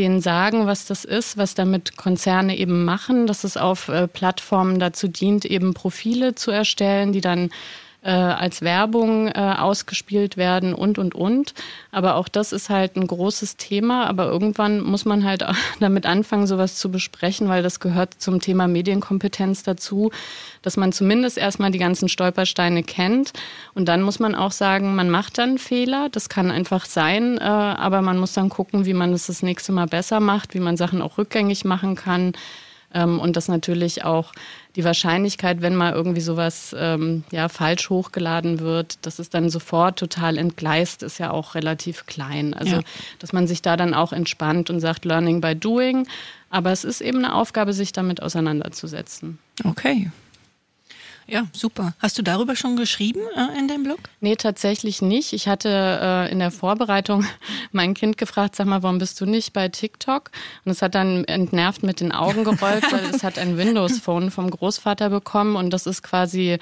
denen 0.00 0.20
sagen, 0.22 0.66
was 0.66 0.86
das 0.86 1.04
ist, 1.04 1.36
was 1.36 1.54
damit 1.54 1.96
Konzerne 1.98 2.56
eben 2.56 2.84
machen, 2.84 3.26
dass 3.26 3.44
es 3.44 3.58
auf 3.58 3.88
äh, 3.88 4.08
Plattformen 4.08 4.78
dazu 4.78 5.08
dient, 5.08 5.44
eben 5.44 5.74
Profile 5.74 6.34
zu 6.34 6.50
erstellen, 6.50 7.12
die 7.12 7.20
dann 7.20 7.50
äh, 8.02 8.10
als 8.10 8.62
Werbung 8.62 9.28
äh, 9.28 9.32
ausgespielt 9.58 10.36
werden 10.36 10.74
und, 10.74 10.98
und, 10.98 11.14
und. 11.14 11.54
Aber 11.92 12.14
auch 12.16 12.28
das 12.28 12.52
ist 12.52 12.70
halt 12.70 12.96
ein 12.96 13.06
großes 13.06 13.56
Thema. 13.56 14.06
Aber 14.06 14.26
irgendwann 14.26 14.80
muss 14.80 15.04
man 15.04 15.24
halt 15.24 15.44
damit 15.80 16.06
anfangen, 16.06 16.46
sowas 16.46 16.76
zu 16.76 16.90
besprechen, 16.90 17.48
weil 17.48 17.62
das 17.62 17.80
gehört 17.80 18.14
zum 18.18 18.40
Thema 18.40 18.68
Medienkompetenz 18.68 19.62
dazu, 19.62 20.10
dass 20.62 20.76
man 20.76 20.92
zumindest 20.92 21.36
erstmal 21.36 21.70
die 21.70 21.78
ganzen 21.78 22.08
Stolpersteine 22.08 22.82
kennt. 22.82 23.32
Und 23.74 23.86
dann 23.86 24.02
muss 24.02 24.18
man 24.18 24.34
auch 24.34 24.52
sagen, 24.52 24.94
man 24.94 25.10
macht 25.10 25.38
dann 25.38 25.58
Fehler. 25.58 26.08
Das 26.10 26.28
kann 26.28 26.50
einfach 26.50 26.86
sein. 26.86 27.38
Äh, 27.38 27.42
aber 27.42 28.00
man 28.02 28.18
muss 28.18 28.32
dann 28.32 28.48
gucken, 28.48 28.86
wie 28.86 28.94
man 28.94 29.12
es 29.12 29.26
das 29.26 29.42
nächste 29.42 29.72
Mal 29.72 29.86
besser 29.86 30.20
macht, 30.20 30.54
wie 30.54 30.60
man 30.60 30.76
Sachen 30.76 31.02
auch 31.02 31.18
rückgängig 31.18 31.64
machen 31.64 31.96
kann. 31.96 32.32
Ähm, 32.92 33.20
und 33.20 33.36
das 33.36 33.48
natürlich 33.48 34.04
auch 34.04 34.32
die 34.76 34.84
Wahrscheinlichkeit, 34.84 35.62
wenn 35.62 35.74
mal 35.74 35.92
irgendwie 35.92 36.20
sowas 36.20 36.74
ähm, 36.78 37.24
ja, 37.30 37.48
falsch 37.48 37.90
hochgeladen 37.90 38.60
wird, 38.60 39.04
dass 39.04 39.18
es 39.18 39.30
dann 39.30 39.50
sofort 39.50 39.98
total 39.98 40.38
entgleist, 40.38 41.02
ist 41.02 41.18
ja 41.18 41.30
auch 41.30 41.54
relativ 41.54 42.06
klein. 42.06 42.54
Also, 42.54 42.76
ja. 42.76 42.82
dass 43.18 43.32
man 43.32 43.46
sich 43.46 43.62
da 43.62 43.76
dann 43.76 43.94
auch 43.94 44.12
entspannt 44.12 44.70
und 44.70 44.80
sagt, 44.80 45.04
Learning 45.04 45.40
by 45.40 45.56
Doing. 45.56 46.06
Aber 46.50 46.72
es 46.72 46.84
ist 46.84 47.00
eben 47.00 47.18
eine 47.18 47.34
Aufgabe, 47.34 47.72
sich 47.72 47.92
damit 47.92 48.22
auseinanderzusetzen. 48.22 49.38
Okay. 49.64 50.10
Ja, 51.30 51.46
super. 51.52 51.94
Hast 52.00 52.18
du 52.18 52.22
darüber 52.22 52.56
schon 52.56 52.74
geschrieben 52.74 53.20
äh, 53.36 53.56
in 53.56 53.68
deinem 53.68 53.84
Blog? 53.84 54.00
Nee, 54.20 54.34
tatsächlich 54.34 55.00
nicht. 55.00 55.32
Ich 55.32 55.46
hatte 55.46 55.68
äh, 56.02 56.32
in 56.32 56.40
der 56.40 56.50
Vorbereitung 56.50 57.24
mein 57.72 57.94
Kind 57.94 58.18
gefragt, 58.18 58.56
sag 58.56 58.66
mal, 58.66 58.82
warum 58.82 58.98
bist 58.98 59.20
du 59.20 59.26
nicht 59.26 59.52
bei 59.52 59.68
TikTok? 59.68 60.32
Und 60.64 60.72
es 60.72 60.82
hat 60.82 60.96
dann 60.96 61.22
entnervt 61.24 61.84
mit 61.84 62.00
den 62.00 62.10
Augen 62.10 62.42
gerollt, 62.42 62.82
weil 62.90 63.04
es 63.14 63.22
hat 63.22 63.38
ein 63.38 63.56
Windows-Phone 63.56 64.32
vom 64.32 64.50
Großvater 64.50 65.08
bekommen 65.08 65.54
und 65.54 65.70
das 65.70 65.86
ist 65.86 66.02
quasi 66.02 66.58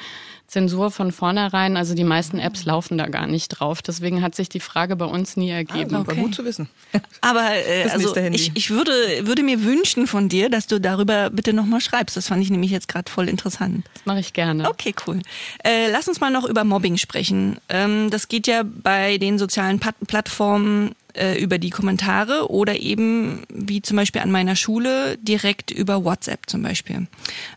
Zensur 0.48 0.90
von 0.90 1.12
vornherein. 1.12 1.76
Also 1.76 1.94
die 1.94 2.04
meisten 2.04 2.38
Apps 2.38 2.64
laufen 2.64 2.96
da 2.96 3.06
gar 3.06 3.26
nicht 3.26 3.48
drauf. 3.48 3.82
Deswegen 3.82 4.22
hat 4.22 4.34
sich 4.34 4.48
die 4.48 4.60
Frage 4.60 4.96
bei 4.96 5.04
uns 5.04 5.36
nie 5.36 5.50
ergeben. 5.50 5.94
Ah, 5.94 6.00
okay. 6.00 6.16
gut 6.16 6.34
zu 6.34 6.44
wissen. 6.46 6.70
Aber 7.20 7.44
äh, 7.54 7.84
also 7.90 8.16
ich, 8.16 8.52
ich 8.54 8.70
würde, 8.70 8.92
würde 9.22 9.42
mir 9.42 9.62
wünschen 9.62 10.06
von 10.06 10.30
dir, 10.30 10.48
dass 10.48 10.66
du 10.66 10.80
darüber 10.80 11.28
bitte 11.28 11.52
nochmal 11.52 11.82
schreibst. 11.82 12.16
Das 12.16 12.28
fand 12.28 12.42
ich 12.42 12.48
nämlich 12.48 12.70
jetzt 12.70 12.88
gerade 12.88 13.10
voll 13.10 13.28
interessant. 13.28 13.84
Das 13.92 14.06
mache 14.06 14.20
ich 14.20 14.32
gerne. 14.32 14.70
Okay, 14.70 14.94
cool. 15.06 15.20
Äh, 15.62 15.90
lass 15.90 16.08
uns 16.08 16.18
mal 16.20 16.30
noch 16.30 16.46
über 16.46 16.64
Mobbing 16.64 16.96
sprechen. 16.96 17.58
Ähm, 17.68 18.08
das 18.08 18.28
geht 18.28 18.46
ja 18.46 18.62
bei 18.64 19.18
den 19.18 19.38
sozialen 19.38 19.78
Plattformen 19.78 20.94
äh, 21.18 21.38
über 21.38 21.58
die 21.58 21.70
Kommentare 21.70 22.50
oder 22.50 22.78
eben 22.78 23.42
wie 23.48 23.82
zum 23.82 23.96
Beispiel 23.96 24.22
an 24.22 24.30
meiner 24.30 24.56
Schule 24.56 25.18
direkt 25.18 25.70
über 25.70 26.04
WhatsApp 26.04 26.48
zum 26.48 26.62
Beispiel. 26.62 27.06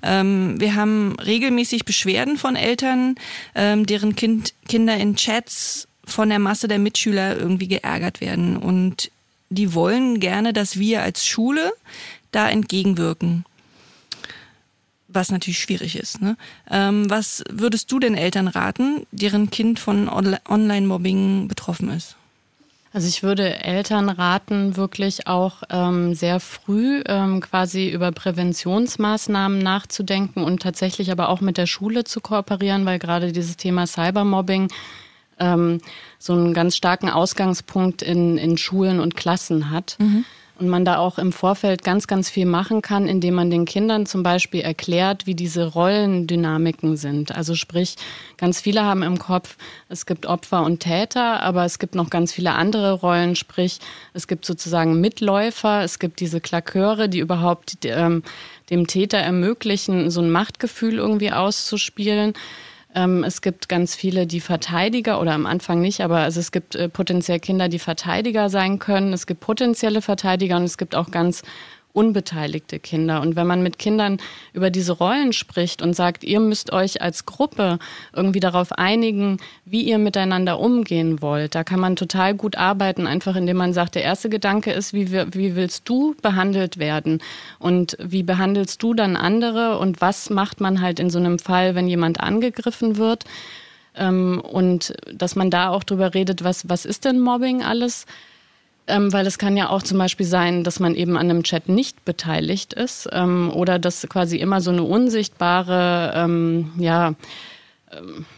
Ähm, 0.03 0.59
wir 0.59 0.75
haben 0.75 1.15
regelmäßig 1.19 1.85
Beschwerden 1.85 2.37
von 2.37 2.55
Eltern, 2.55 3.15
ähm, 3.55 3.85
deren 3.85 4.15
kind, 4.15 4.53
Kinder 4.67 4.97
in 4.97 5.15
Chats 5.15 5.87
von 6.05 6.29
der 6.29 6.39
Masse 6.39 6.67
der 6.67 6.79
Mitschüler 6.79 7.37
irgendwie 7.37 7.67
geärgert 7.67 8.21
werden 8.21 8.57
und 8.57 9.11
die 9.49 9.73
wollen 9.73 10.19
gerne, 10.19 10.53
dass 10.53 10.79
wir 10.79 11.01
als 11.03 11.25
Schule 11.25 11.71
da 12.31 12.49
entgegenwirken 12.49 13.45
was 15.13 15.29
natürlich 15.29 15.59
schwierig 15.59 15.97
ist. 15.97 16.21
Ne? 16.21 16.37
Ähm, 16.69 17.09
was 17.09 17.43
würdest 17.49 17.91
du 17.91 17.99
den 17.99 18.15
Eltern 18.15 18.47
raten, 18.47 19.05
deren 19.11 19.49
Kind 19.49 19.77
von 19.77 20.07
Online-Mobbing 20.07 21.49
betroffen 21.49 21.89
ist? 21.89 22.15
Also 22.93 23.07
ich 23.07 23.23
würde 23.23 23.63
Eltern 23.63 24.09
raten, 24.09 24.75
wirklich 24.75 25.27
auch 25.27 25.63
ähm, 25.69 26.13
sehr 26.13 26.41
früh 26.41 27.01
ähm, 27.05 27.39
quasi 27.39 27.89
über 27.89 28.11
Präventionsmaßnahmen 28.11 29.59
nachzudenken 29.59 30.43
und 30.43 30.61
tatsächlich 30.61 31.09
aber 31.09 31.29
auch 31.29 31.39
mit 31.39 31.57
der 31.57 31.67
Schule 31.67 32.03
zu 32.03 32.19
kooperieren, 32.19 32.85
weil 32.85 32.99
gerade 32.99 33.31
dieses 33.31 33.55
Thema 33.55 33.87
Cybermobbing 33.87 34.67
ähm, 35.39 35.79
so 36.19 36.33
einen 36.33 36.53
ganz 36.53 36.75
starken 36.75 37.09
Ausgangspunkt 37.09 38.01
in, 38.01 38.37
in 38.37 38.57
Schulen 38.57 38.99
und 38.99 39.15
Klassen 39.15 39.69
hat. 39.69 39.95
Mhm. 39.99 40.25
Und 40.61 40.69
man 40.69 40.85
da 40.85 40.97
auch 40.97 41.17
im 41.17 41.31
Vorfeld 41.31 41.83
ganz, 41.83 42.05
ganz 42.05 42.29
viel 42.29 42.45
machen 42.45 42.83
kann, 42.83 43.07
indem 43.07 43.33
man 43.33 43.49
den 43.49 43.65
Kindern 43.65 44.05
zum 44.05 44.21
Beispiel 44.21 44.61
erklärt, 44.61 45.25
wie 45.25 45.33
diese 45.33 45.65
Rollendynamiken 45.65 46.97
sind. 46.97 47.35
Also 47.35 47.55
sprich, 47.55 47.95
ganz 48.37 48.61
viele 48.61 48.83
haben 48.83 49.01
im 49.01 49.17
Kopf, 49.17 49.57
es 49.89 50.05
gibt 50.05 50.27
Opfer 50.27 50.61
und 50.63 50.79
Täter, 50.79 51.41
aber 51.41 51.65
es 51.65 51.79
gibt 51.79 51.95
noch 51.95 52.11
ganz 52.11 52.31
viele 52.31 52.51
andere 52.51 52.93
Rollen. 52.93 53.35
Sprich, 53.35 53.79
es 54.13 54.27
gibt 54.27 54.45
sozusagen 54.45 55.01
Mitläufer, 55.01 55.81
es 55.81 55.97
gibt 55.97 56.19
diese 56.19 56.39
Klaköre, 56.39 57.09
die 57.09 57.17
überhaupt 57.17 57.79
ähm, 57.81 58.21
dem 58.69 58.85
Täter 58.85 59.17
ermöglichen, 59.17 60.11
so 60.11 60.21
ein 60.21 60.29
Machtgefühl 60.29 60.99
irgendwie 60.99 61.31
auszuspielen. 61.31 62.33
Ähm, 62.93 63.23
es 63.23 63.41
gibt 63.41 63.69
ganz 63.69 63.95
viele, 63.95 64.27
die 64.27 64.41
Verteidiger 64.41 65.21
oder 65.21 65.33
am 65.33 65.45
Anfang 65.45 65.81
nicht, 65.81 66.01
aber 66.01 66.19
also 66.19 66.39
es 66.39 66.51
gibt 66.51 66.75
äh, 66.75 66.89
potenziell 66.89 67.39
Kinder, 67.39 67.69
die 67.69 67.79
Verteidiger 67.79 68.49
sein 68.49 68.79
können. 68.79 69.13
Es 69.13 69.27
gibt 69.27 69.39
potenzielle 69.39 70.01
Verteidiger 70.01 70.57
und 70.57 70.63
es 70.63 70.77
gibt 70.77 70.95
auch 70.95 71.11
ganz 71.11 71.43
unbeteiligte 71.93 72.79
Kinder. 72.79 73.21
Und 73.21 73.35
wenn 73.35 73.47
man 73.47 73.63
mit 73.63 73.79
Kindern 73.79 74.17
über 74.53 74.69
diese 74.69 74.93
Rollen 74.93 75.33
spricht 75.33 75.81
und 75.81 75.95
sagt, 75.95 76.23
ihr 76.23 76.39
müsst 76.39 76.71
euch 76.71 77.01
als 77.01 77.25
Gruppe 77.25 77.79
irgendwie 78.13 78.39
darauf 78.39 78.71
einigen, 78.73 79.37
wie 79.65 79.83
ihr 79.83 79.97
miteinander 79.97 80.59
umgehen 80.59 81.21
wollt, 81.21 81.55
da 81.55 81.63
kann 81.63 81.79
man 81.79 81.95
total 81.95 82.33
gut 82.33 82.55
arbeiten, 82.57 83.07
einfach 83.07 83.35
indem 83.35 83.57
man 83.57 83.73
sagt, 83.73 83.95
der 83.95 84.03
erste 84.03 84.29
Gedanke 84.29 84.71
ist, 84.71 84.93
wie, 84.93 85.11
wie 85.11 85.55
willst 85.55 85.87
du 85.87 86.15
behandelt 86.21 86.77
werden 86.77 87.21
und 87.59 87.97
wie 87.99 88.23
behandelst 88.23 88.81
du 88.81 88.93
dann 88.93 89.15
andere 89.15 89.77
und 89.79 90.01
was 90.01 90.29
macht 90.29 90.61
man 90.61 90.81
halt 90.81 90.99
in 90.99 91.09
so 91.09 91.19
einem 91.19 91.39
Fall, 91.39 91.75
wenn 91.75 91.87
jemand 91.87 92.19
angegriffen 92.19 92.97
wird. 92.97 93.25
Ähm, 93.95 94.41
und 94.41 94.93
dass 95.13 95.35
man 95.35 95.49
da 95.49 95.69
auch 95.69 95.83
drüber 95.83 96.13
redet, 96.13 96.43
was, 96.43 96.69
was 96.69 96.85
ist 96.85 97.05
denn 97.05 97.19
Mobbing 97.19 97.63
alles? 97.63 98.05
Ähm, 98.87 99.13
weil 99.13 99.27
es 99.27 99.37
kann 99.37 99.55
ja 99.57 99.69
auch 99.69 99.83
zum 99.83 99.97
Beispiel 99.99 100.25
sein, 100.25 100.63
dass 100.63 100.79
man 100.79 100.95
eben 100.95 101.15
an 101.15 101.29
einem 101.29 101.43
Chat 101.43 101.69
nicht 101.69 102.03
beteiligt 102.03 102.73
ist 102.73 103.07
ähm, 103.11 103.51
oder 103.53 103.77
dass 103.79 104.07
quasi 104.09 104.37
immer 104.37 104.59
so 104.59 104.71
eine 104.71 104.83
unsichtbare, 104.83 106.13
ähm, 106.15 106.71
ja, 106.77 107.13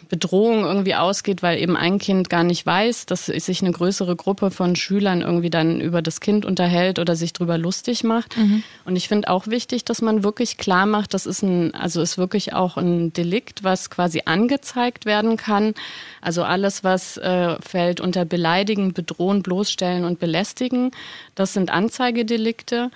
Bedrohung 0.09 0.63
irgendwie 0.63 0.95
ausgeht, 0.95 1.43
weil 1.43 1.59
eben 1.59 1.75
ein 1.75 1.99
Kind 1.99 2.29
gar 2.29 2.43
nicht 2.43 2.65
weiß, 2.65 3.05
dass 3.05 3.27
sich 3.27 3.61
eine 3.61 3.71
größere 3.71 4.15
Gruppe 4.15 4.51
von 4.51 4.75
Schülern 4.75 5.21
irgendwie 5.21 5.49
dann 5.49 5.79
über 5.79 6.01
das 6.01 6.19
Kind 6.19 6.45
unterhält 6.45 6.99
oder 6.99 7.15
sich 7.15 7.33
drüber 7.33 7.57
lustig 7.57 8.03
macht. 8.03 8.37
Mhm. 8.37 8.63
Und 8.85 8.95
ich 8.95 9.07
finde 9.07 9.29
auch 9.29 9.47
wichtig, 9.47 9.85
dass 9.85 10.01
man 10.01 10.23
wirklich 10.23 10.57
klar 10.57 10.85
macht, 10.85 11.13
das 11.13 11.25
ist 11.25 11.43
ein, 11.43 11.73
also 11.75 12.01
ist 12.01 12.17
wirklich 12.17 12.53
auch 12.53 12.77
ein 12.77 13.13
Delikt, 13.13 13.63
was 13.63 13.89
quasi 13.89 14.23
angezeigt 14.25 15.05
werden 15.05 15.37
kann. 15.37 15.73
Also 16.21 16.43
alles, 16.43 16.83
was 16.83 17.17
äh, 17.17 17.55
fällt 17.61 18.01
unter 18.01 18.25
Beleidigen, 18.25 18.93
Bedrohen, 18.93 19.43
Bloßstellen 19.43 20.05
und 20.05 20.19
Belästigen, 20.19 20.91
das 21.35 21.53
sind 21.53 21.69
Anzeigedelikte. 21.69 22.91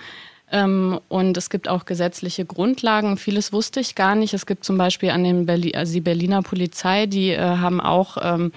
Ähm, 0.50 1.00
und 1.08 1.36
es 1.36 1.50
gibt 1.50 1.68
auch 1.68 1.84
gesetzliche 1.84 2.44
Grundlagen. 2.44 3.16
Vieles 3.16 3.52
wusste 3.52 3.80
ich 3.80 3.94
gar 3.94 4.14
nicht. 4.14 4.34
Es 4.34 4.46
gibt 4.46 4.64
zum 4.64 4.78
Beispiel 4.78 5.10
an 5.10 5.24
den 5.24 5.46
Berli 5.46 5.74
also 5.74 5.92
die 5.92 6.00
Berliner 6.00 6.42
Polizei, 6.42 7.06
die 7.06 7.30
äh, 7.30 7.38
haben 7.38 7.80
auch 7.80 8.16
ähm, 8.22 8.52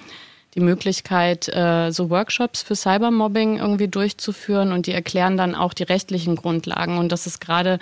die 0.54 0.60
Möglichkeit, 0.60 1.48
äh, 1.48 1.90
so 1.90 2.10
Workshops 2.10 2.62
für 2.62 2.76
Cybermobbing 2.76 3.58
irgendwie 3.58 3.88
durchzuführen 3.88 4.72
und 4.72 4.86
die 4.86 4.92
erklären 4.92 5.36
dann 5.36 5.54
auch 5.54 5.74
die 5.74 5.84
rechtlichen 5.84 6.36
Grundlagen. 6.36 6.98
Und 6.98 7.12
das 7.12 7.26
ist 7.26 7.40
gerade 7.40 7.78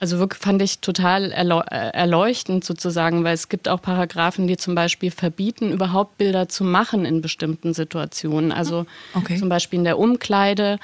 also 0.00 0.20
wirklich 0.20 0.40
fand 0.40 0.62
ich 0.62 0.78
total 0.78 1.32
äh, 1.32 1.90
erleuchtend 1.90 2.64
sozusagen, 2.64 3.24
weil 3.24 3.34
es 3.34 3.48
gibt 3.48 3.68
auch 3.68 3.82
Paragraphen, 3.82 4.46
die 4.46 4.56
zum 4.56 4.76
Beispiel 4.76 5.10
verbieten, 5.10 5.72
überhaupt 5.72 6.18
Bilder 6.18 6.48
zu 6.48 6.62
machen 6.62 7.04
in 7.04 7.20
bestimmten 7.20 7.74
Situationen. 7.74 8.52
Also 8.52 8.86
okay. 9.14 9.36
zum 9.36 9.48
Beispiel 9.48 9.80
in 9.80 9.84
der 9.84 9.98
Umkleide 9.98 10.78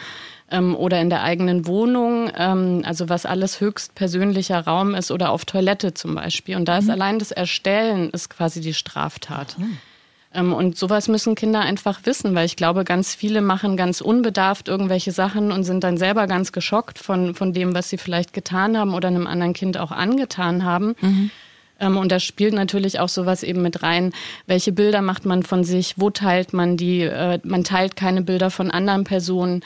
ähm, 0.50 0.76
oder 0.76 1.00
in 1.00 1.11
der 1.11 1.22
eigenen 1.22 1.66
Wohnung, 1.66 2.30
ähm, 2.37 2.83
also 2.85 3.09
was 3.09 3.26
alles 3.26 3.61
höchst 3.61 3.94
persönlicher 3.94 4.61
Raum 4.61 4.94
ist 4.94 5.11
oder 5.11 5.30
auf 5.30 5.44
Toilette 5.44 5.94
zum 5.94 6.14
Beispiel. 6.14 6.57
Und 6.57 6.66
da 6.66 6.78
ist 6.78 6.85
mhm. 6.85 6.90
allein 6.90 7.18
das 7.18 7.30
Erstellen 7.30 8.11
ist 8.11 8.30
quasi 8.30 8.61
die 8.61 8.74
Straftat. 8.74 9.57
Mhm. 9.59 9.78
Und 10.35 10.76
sowas 10.76 11.07
müssen 11.07 11.37
Kinder 11.37 11.61
einfach 11.61 12.00
wissen, 12.07 12.35
weil 12.35 12.46
ich 12.46 12.57
glaube, 12.57 12.83
ganz 12.83 13.14
viele 13.14 13.40
machen 13.40 13.76
ganz 13.76 14.00
unbedarft 14.00 14.66
irgendwelche 14.66 15.12
Sachen 15.12 15.52
und 15.52 15.62
sind 15.62 15.85
dann 15.85 15.96
selber 15.96 16.26
ganz 16.26 16.50
geschockt 16.50 16.98
von, 16.98 17.37
von 17.37 17.52
dem, 17.52 17.72
was 17.72 17.88
sie 17.88 17.98
vielleicht 17.98 18.33
getan 18.33 18.76
haben 18.76 18.94
oder 18.94 19.07
einem 19.07 19.28
anderen 19.28 19.52
Kind 19.52 19.78
auch 19.78 19.92
angetan 19.92 20.64
haben. 20.64 20.96
Mhm. 21.00 21.30
Ähm, 21.78 21.96
und 21.96 22.11
da 22.11 22.18
spielt 22.18 22.52
natürlich 22.52 22.98
auch 22.98 23.09
sowas 23.09 23.44
eben 23.44 23.62
mit 23.62 23.85
rein. 23.85 24.12
Welche 24.46 24.72
Bilder 24.72 25.02
macht 25.02 25.24
man 25.24 25.44
von 25.44 25.62
sich? 25.62 25.94
Wo 25.98 26.11
teilt 26.11 26.52
man 26.52 26.76
die? 26.76 27.02
Äh, 27.02 27.38
man 27.44 27.62
teilt 27.62 27.94
keine 27.94 28.22
Bilder 28.22 28.50
von 28.50 28.72
anderen 28.72 29.04
Personen 29.04 29.62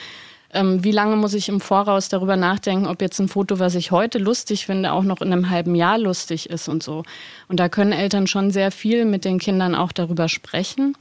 ähm, 0.52 0.82
wie 0.82 0.92
lange 0.92 1.16
muss 1.16 1.34
ich 1.34 1.48
im 1.48 1.60
Voraus 1.60 2.08
darüber 2.08 2.36
nachdenken, 2.36 2.86
ob 2.86 3.02
jetzt 3.02 3.18
ein 3.18 3.28
Foto, 3.28 3.58
was 3.58 3.74
ich 3.74 3.90
heute 3.90 4.18
lustig 4.18 4.66
finde, 4.66 4.92
auch 4.92 5.02
noch 5.02 5.20
in 5.20 5.32
einem 5.32 5.50
halben 5.50 5.74
Jahr 5.74 5.98
lustig 5.98 6.48
ist 6.48 6.68
und 6.68 6.82
so. 6.82 7.02
Und 7.48 7.60
da 7.60 7.68
können 7.68 7.92
Eltern 7.92 8.26
schon 8.26 8.50
sehr 8.50 8.70
viel 8.70 9.04
mit 9.04 9.24
den 9.24 9.38
Kindern 9.38 9.74
auch 9.74 9.92
darüber 9.92 10.28
sprechen. 10.28 10.96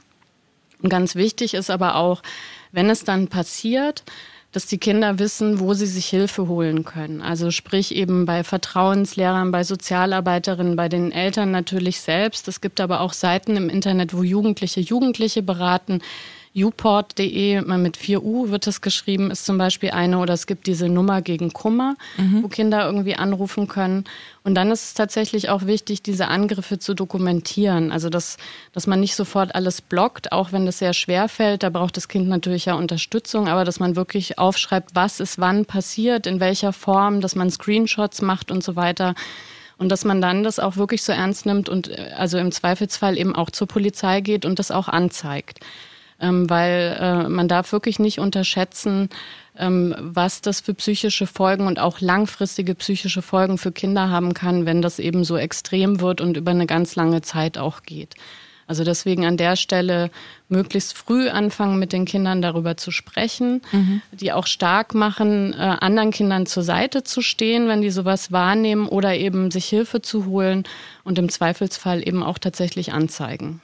Und 0.82 0.90
ganz 0.90 1.14
wichtig 1.14 1.54
ist 1.54 1.70
aber 1.70 1.96
auch, 1.96 2.22
wenn 2.72 2.90
es 2.90 3.04
dann 3.04 3.28
passiert, 3.28 4.04
dass 4.52 4.66
die 4.66 4.78
Kinder 4.78 5.18
wissen, 5.18 5.60
wo 5.60 5.74
sie 5.74 5.86
sich 5.86 6.06
Hilfe 6.06 6.48
holen 6.48 6.84
können. 6.84 7.20
Also 7.20 7.50
sprich 7.50 7.94
eben 7.94 8.24
bei 8.24 8.44
Vertrauenslehrern, 8.44 9.50
bei 9.50 9.62
Sozialarbeiterinnen, 9.62 10.74
bei 10.74 10.88
den 10.88 11.12
Eltern 11.12 11.50
natürlich 11.50 12.00
selbst. 12.00 12.48
Es 12.48 12.60
gibt 12.60 12.80
aber 12.80 13.00
auch 13.00 13.12
Seiten 13.12 13.56
im 13.56 13.68
Internet, 13.68 14.14
wo 14.14 14.22
Jugendliche 14.22 14.80
Jugendliche 14.80 15.42
beraten 15.42 16.00
uport.de, 16.54 17.60
mit 17.62 17.96
4U 17.96 18.50
wird 18.50 18.66
das 18.66 18.80
geschrieben, 18.80 19.30
ist 19.30 19.44
zum 19.44 19.58
Beispiel 19.58 19.90
eine 19.90 20.18
oder 20.18 20.34
es 20.34 20.46
gibt 20.46 20.66
diese 20.66 20.88
Nummer 20.88 21.22
gegen 21.22 21.52
Kummer, 21.52 21.96
mhm. 22.16 22.42
wo 22.42 22.48
Kinder 22.48 22.84
irgendwie 22.84 23.16
anrufen 23.16 23.68
können. 23.68 24.04
Und 24.44 24.54
dann 24.54 24.70
ist 24.70 24.82
es 24.84 24.94
tatsächlich 24.94 25.50
auch 25.50 25.66
wichtig, 25.66 26.02
diese 26.02 26.28
Angriffe 26.28 26.78
zu 26.78 26.94
dokumentieren. 26.94 27.92
Also, 27.92 28.08
dass, 28.08 28.38
dass 28.72 28.86
man 28.86 29.00
nicht 29.00 29.14
sofort 29.14 29.54
alles 29.54 29.82
blockt, 29.82 30.32
auch 30.32 30.52
wenn 30.52 30.64
das 30.64 30.78
sehr 30.78 30.94
schwer 30.94 31.28
fällt. 31.28 31.62
Da 31.62 31.70
braucht 31.70 31.96
das 31.96 32.08
Kind 32.08 32.28
natürlich 32.28 32.64
ja 32.64 32.74
Unterstützung, 32.74 33.48
aber 33.48 33.64
dass 33.64 33.78
man 33.78 33.94
wirklich 33.94 34.38
aufschreibt, 34.38 34.94
was 34.94 35.20
ist 35.20 35.38
wann 35.38 35.66
passiert, 35.66 36.26
in 36.26 36.40
welcher 36.40 36.72
Form, 36.72 37.20
dass 37.20 37.34
man 37.34 37.50
Screenshots 37.50 38.22
macht 38.22 38.50
und 38.50 38.64
so 38.64 38.74
weiter. 38.74 39.14
Und 39.76 39.90
dass 39.90 40.04
man 40.04 40.20
dann 40.20 40.42
das 40.42 40.58
auch 40.58 40.76
wirklich 40.76 41.04
so 41.04 41.12
ernst 41.12 41.46
nimmt 41.46 41.68
und 41.68 41.88
äh, 41.88 42.12
also 42.16 42.38
im 42.38 42.50
Zweifelsfall 42.50 43.16
eben 43.18 43.34
auch 43.34 43.50
zur 43.50 43.68
Polizei 43.68 44.20
geht 44.20 44.44
und 44.44 44.58
das 44.58 44.70
auch 44.70 44.88
anzeigt. 44.88 45.60
Ähm, 46.20 46.48
weil 46.50 46.96
äh, 47.00 47.28
man 47.28 47.48
darf 47.48 47.72
wirklich 47.72 47.98
nicht 47.98 48.18
unterschätzen, 48.18 49.08
ähm, 49.56 49.94
was 49.98 50.40
das 50.40 50.60
für 50.60 50.74
psychische 50.74 51.26
Folgen 51.26 51.66
und 51.66 51.78
auch 51.78 52.00
langfristige 52.00 52.74
psychische 52.74 53.22
Folgen 53.22 53.58
für 53.58 53.72
Kinder 53.72 54.10
haben 54.10 54.34
kann, 54.34 54.66
wenn 54.66 54.82
das 54.82 54.98
eben 54.98 55.24
so 55.24 55.36
extrem 55.36 56.00
wird 56.00 56.20
und 56.20 56.36
über 56.36 56.50
eine 56.50 56.66
ganz 56.66 56.96
lange 56.96 57.22
Zeit 57.22 57.58
auch 57.58 57.82
geht. 57.82 58.14
Also 58.68 58.84
deswegen 58.84 59.24
an 59.24 59.38
der 59.38 59.56
Stelle 59.56 60.10
möglichst 60.50 60.96
früh 60.96 61.30
anfangen, 61.30 61.78
mit 61.78 61.94
den 61.94 62.04
Kindern 62.04 62.42
darüber 62.42 62.76
zu 62.76 62.90
sprechen, 62.90 63.62
mhm. 63.72 64.02
die 64.12 64.30
auch 64.30 64.46
stark 64.46 64.94
machen, 64.94 65.54
äh, 65.54 65.56
anderen 65.56 66.10
Kindern 66.10 66.44
zur 66.44 66.62
Seite 66.62 67.02
zu 67.02 67.22
stehen, 67.22 67.66
wenn 67.66 67.80
die 67.80 67.90
sowas 67.90 68.30
wahrnehmen 68.30 68.86
oder 68.86 69.16
eben 69.16 69.50
sich 69.50 69.64
Hilfe 69.64 70.02
zu 70.02 70.26
holen 70.26 70.64
und 71.02 71.18
im 71.18 71.30
Zweifelsfall 71.30 72.06
eben 72.06 72.22
auch 72.22 72.36
tatsächlich 72.36 72.92
anzeigen. 72.92 73.62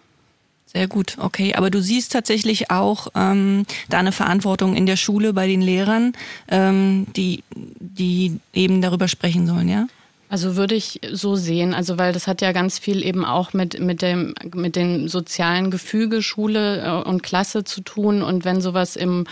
Sehr 0.75 0.89
gut, 0.89 1.17
okay. 1.19 1.55
Aber 1.55 1.71
du 1.71 1.81
siehst 1.81 2.11
tatsächlich 2.11 2.73
auch 2.73 3.07
ähm, 3.15 3.65
da 3.89 3.99
eine 3.99 4.11
Verantwortung 4.11 4.75
in 4.75 4.87
der 4.87 4.97
Schule 4.97 5.33
bei 5.33 5.47
den 5.47 5.63
Lehrern, 5.63 6.15
ähm, 6.49 7.07
die, 7.15 7.45
die 7.55 8.41
eben 8.53 8.83
darüber 8.83 9.07
sprechen 9.07 9.47
sollen, 9.47 9.69
ja? 9.69 9.87
Also 10.29 10.57
würde 10.57 10.75
ich 10.75 11.01
so 11.13 11.37
sehen, 11.37 11.75
also 11.75 11.97
weil 11.97 12.13
das 12.13 12.27
hat 12.27 12.43
ja 12.43 12.51
ganz 12.51 12.81
viel 12.81 13.05
eben 13.05 13.25
auch 13.25 13.53
mit, 13.53 13.79
mit, 13.79 14.03
dem, 14.03 14.35
mit 14.53 14.75
dem 14.75 15.07
sozialen 15.07 15.71
Gefüge 15.71 16.23
Schule 16.23 16.83
äh, 16.83 17.09
und 17.09 17.23
Klasse 17.23 17.63
zu 17.63 17.81
tun. 17.83 18.23
Und 18.23 18.45
wenn 18.45 18.61
sowas 18.61 18.97
im 18.97 19.27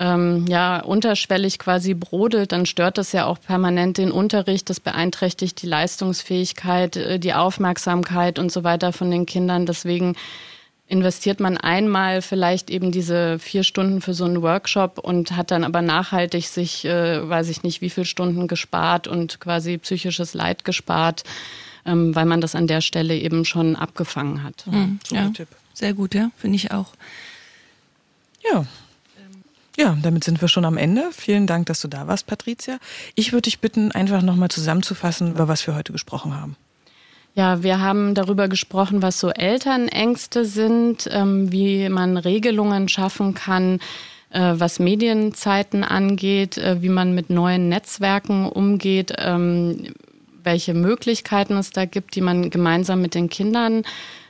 ähm, 0.00 0.46
ja, 0.48 0.80
unterschwellig 0.80 1.58
quasi 1.58 1.92
brodelt, 1.92 2.52
dann 2.52 2.64
stört 2.64 2.96
das 2.96 3.12
ja 3.12 3.26
auch 3.26 3.38
permanent 3.38 3.98
den 3.98 4.10
Unterricht. 4.10 4.70
Das 4.70 4.80
beeinträchtigt 4.80 5.60
die 5.60 5.66
Leistungsfähigkeit, 5.66 6.96
äh, 6.96 7.18
die 7.18 7.34
Aufmerksamkeit 7.34 8.38
und 8.38 8.50
so 8.50 8.64
weiter 8.64 8.94
von 8.94 9.10
den 9.10 9.26
Kindern. 9.26 9.66
Deswegen 9.66 10.16
investiert 10.86 11.40
man 11.40 11.56
einmal 11.56 12.20
vielleicht 12.20 12.70
eben 12.70 12.92
diese 12.92 13.38
vier 13.38 13.64
Stunden 13.64 14.00
für 14.00 14.12
so 14.12 14.24
einen 14.24 14.42
Workshop 14.42 14.98
und 14.98 15.36
hat 15.36 15.50
dann 15.50 15.64
aber 15.64 15.82
nachhaltig 15.82 16.48
sich, 16.48 16.84
äh, 16.84 17.26
weiß 17.26 17.48
ich 17.48 17.62
nicht, 17.62 17.80
wie 17.80 17.90
viele 17.90 18.06
Stunden 18.06 18.48
gespart 18.48 19.08
und 19.08 19.40
quasi 19.40 19.78
psychisches 19.78 20.34
Leid 20.34 20.64
gespart, 20.64 21.24
ähm, 21.86 22.14
weil 22.14 22.26
man 22.26 22.40
das 22.40 22.54
an 22.54 22.66
der 22.66 22.82
Stelle 22.82 23.16
eben 23.16 23.44
schon 23.44 23.76
abgefangen 23.76 24.42
hat. 24.42 24.66
Mhm, 24.66 25.00
ja, 25.10 25.28
Tipp. 25.30 25.48
Sehr 25.72 25.94
gut, 25.94 26.14
ja, 26.14 26.30
finde 26.36 26.56
ich 26.56 26.70
auch. 26.70 26.92
Ja. 28.52 28.66
Ja, 29.76 29.98
damit 30.00 30.22
sind 30.22 30.40
wir 30.40 30.46
schon 30.46 30.64
am 30.64 30.76
Ende. 30.76 31.10
Vielen 31.10 31.48
Dank, 31.48 31.66
dass 31.66 31.80
du 31.80 31.88
da 31.88 32.06
warst, 32.06 32.26
Patricia. 32.26 32.78
Ich 33.16 33.32
würde 33.32 33.42
dich 33.42 33.58
bitten, 33.58 33.90
einfach 33.90 34.22
nochmal 34.22 34.48
zusammenzufassen, 34.48 35.32
über 35.32 35.48
was 35.48 35.66
wir 35.66 35.74
heute 35.74 35.92
gesprochen 35.92 36.32
haben. 36.32 36.56
Ja, 37.36 37.64
wir 37.64 37.80
haben 37.80 38.14
darüber 38.14 38.46
gesprochen, 38.46 39.02
was 39.02 39.18
so 39.18 39.28
Elternängste 39.28 40.44
sind, 40.44 41.08
ähm, 41.10 41.50
wie 41.50 41.88
man 41.88 42.16
Regelungen 42.16 42.88
schaffen 42.88 43.34
kann, 43.34 43.80
äh, 44.30 44.52
was 44.54 44.78
Medienzeiten 44.78 45.82
angeht, 45.82 46.58
äh, 46.58 46.80
wie 46.80 46.88
man 46.88 47.12
mit 47.12 47.30
neuen 47.30 47.68
Netzwerken 47.68 48.46
umgeht, 48.48 49.14
ähm, 49.18 49.94
welche 50.44 50.74
Möglichkeiten 50.74 51.56
es 51.56 51.70
da 51.70 51.86
gibt, 51.86 52.14
die 52.14 52.20
man 52.20 52.50
gemeinsam 52.50 53.02
mit 53.02 53.16
den 53.16 53.28
Kindern 53.28 53.82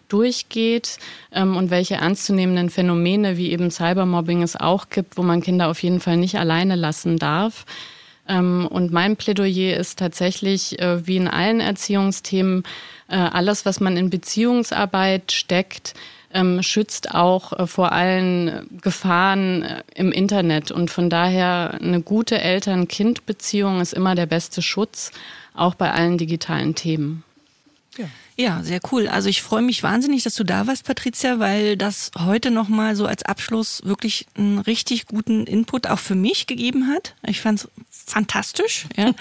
durchgeht 0.08 0.98
ähm, 1.30 1.56
und 1.56 1.70
welche 1.70 1.96
ernstzunehmenden 1.96 2.70
Phänomene 2.70 3.36
wie 3.36 3.50
eben 3.50 3.70
Cybermobbing 3.70 4.42
es 4.42 4.56
auch 4.56 4.88
gibt, 4.88 5.18
wo 5.18 5.22
man 5.22 5.42
Kinder 5.42 5.68
auf 5.68 5.82
jeden 5.82 6.00
Fall 6.00 6.16
nicht 6.16 6.38
alleine 6.38 6.74
lassen 6.74 7.18
darf. 7.18 7.66
Ähm, 8.28 8.66
und 8.70 8.92
mein 8.92 9.16
Plädoyer 9.16 9.76
ist 9.76 9.98
tatsächlich, 9.98 10.78
äh, 10.78 11.06
wie 11.06 11.16
in 11.16 11.28
allen 11.28 11.60
Erziehungsthemen, 11.60 12.64
äh, 13.08 13.16
alles, 13.16 13.66
was 13.66 13.80
man 13.80 13.96
in 13.96 14.10
Beziehungsarbeit 14.10 15.32
steckt, 15.32 15.94
ähm, 16.32 16.62
schützt 16.62 17.14
auch 17.14 17.52
äh, 17.52 17.66
vor 17.66 17.92
allen 17.92 18.68
Gefahren 18.80 19.64
im 19.94 20.10
Internet. 20.10 20.70
Und 20.70 20.90
von 20.90 21.08
daher 21.08 21.78
eine 21.80 22.00
gute 22.00 22.40
Eltern-Kind-Beziehung 22.40 23.80
ist 23.80 23.92
immer 23.92 24.14
der 24.14 24.26
beste 24.26 24.60
Schutz, 24.62 25.12
auch 25.54 25.74
bei 25.74 25.92
allen 25.92 26.18
digitalen 26.18 26.74
Themen. 26.74 27.22
Ja. 27.96 28.06
Ja, 28.36 28.62
sehr 28.64 28.80
cool. 28.90 29.06
Also 29.06 29.28
ich 29.28 29.42
freue 29.42 29.62
mich 29.62 29.82
wahnsinnig, 29.82 30.24
dass 30.24 30.34
du 30.34 30.42
da 30.42 30.66
warst, 30.66 30.84
Patricia, 30.84 31.38
weil 31.38 31.76
das 31.76 32.10
heute 32.18 32.50
nochmal 32.50 32.96
so 32.96 33.06
als 33.06 33.22
Abschluss 33.24 33.82
wirklich 33.84 34.26
einen 34.36 34.58
richtig 34.58 35.06
guten 35.06 35.46
Input 35.46 35.86
auch 35.86 36.00
für 36.00 36.16
mich 36.16 36.46
gegeben 36.46 36.88
hat. 36.88 37.14
Ich 37.22 37.40
fand 37.40 37.60
es 37.60 37.68
fantastisch. 38.06 38.86
Ja. 38.96 39.06
ja. 39.06 39.14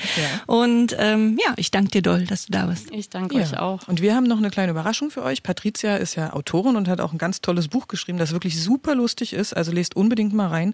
Und 0.48 0.96
ähm, 1.00 1.40
ja, 1.46 1.54
ich 1.58 1.72
danke 1.72 1.92
dir 1.92 2.02
doll, 2.02 2.26
dass 2.26 2.48
du 2.48 2.52
da 2.52 2.66
bist. 2.66 2.92
Ich 2.92 3.10
danke 3.10 3.36
ja. 3.36 3.42
euch 3.42 3.58
auch. 3.58 3.88
Und 3.88 4.02
wir 4.02 4.16
haben 4.16 4.26
noch 4.26 4.38
eine 4.38 4.50
kleine 4.50 4.72
Überraschung 4.72 5.12
für 5.12 5.24
euch. 5.24 5.44
Patricia 5.44 5.96
ist 5.96 6.16
ja 6.16 6.34
Autorin 6.34 6.76
und 6.76 6.88
hat 6.88 7.00
auch 7.00 7.12
ein 7.12 7.18
ganz 7.18 7.42
tolles 7.42 7.68
Buch 7.68 7.88
geschrieben, 7.88 8.18
das 8.18 8.32
wirklich 8.32 8.62
super 8.62 8.96
lustig 8.96 9.34
ist. 9.34 9.56
Also 9.56 9.72
lest 9.72 9.96
unbedingt 9.96 10.34
mal 10.34 10.48
rein. 10.48 10.74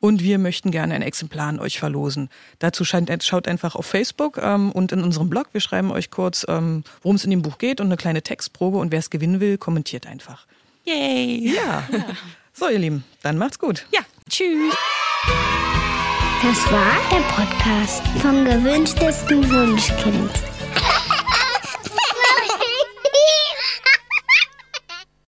Und 0.00 0.22
wir 0.22 0.38
möchten 0.38 0.70
gerne 0.70 0.94
ein 0.94 1.02
Exemplar 1.02 1.48
an 1.48 1.58
euch 1.58 1.78
verlosen. 1.78 2.28
Dazu 2.58 2.84
schaut 2.84 3.48
einfach 3.48 3.74
auf 3.74 3.86
Facebook 3.86 4.38
ähm, 4.40 4.72
und 4.72 4.92
in 4.92 5.02
unserem 5.02 5.28
Blog. 5.28 5.48
Wir 5.52 5.60
schreiben 5.60 5.90
euch 5.90 6.10
kurz, 6.10 6.46
ähm, 6.48 6.84
worum 7.02 7.16
es 7.16 7.24
in 7.24 7.30
dem 7.30 7.42
Buch 7.42 7.58
geht 7.58 7.77
und 7.80 7.86
eine 7.86 7.96
kleine 7.96 8.22
Textprobe. 8.22 8.78
Und 8.78 8.92
wer 8.92 8.98
es 8.98 9.10
gewinnen 9.10 9.40
will, 9.40 9.58
kommentiert 9.58 10.06
einfach. 10.06 10.46
Yay! 10.84 11.54
Ja. 11.54 11.84
ja. 11.92 12.04
So, 12.52 12.68
ihr 12.68 12.78
Lieben, 12.78 13.04
dann 13.22 13.38
macht's 13.38 13.58
gut. 13.58 13.86
Ja, 13.92 14.00
tschüss. 14.28 14.74
Das 16.42 16.72
war 16.72 16.96
der 17.10 17.20
Podcast 17.34 18.02
vom 18.20 18.44
gewünschtesten 18.44 19.48
Wunschkind. 19.50 20.57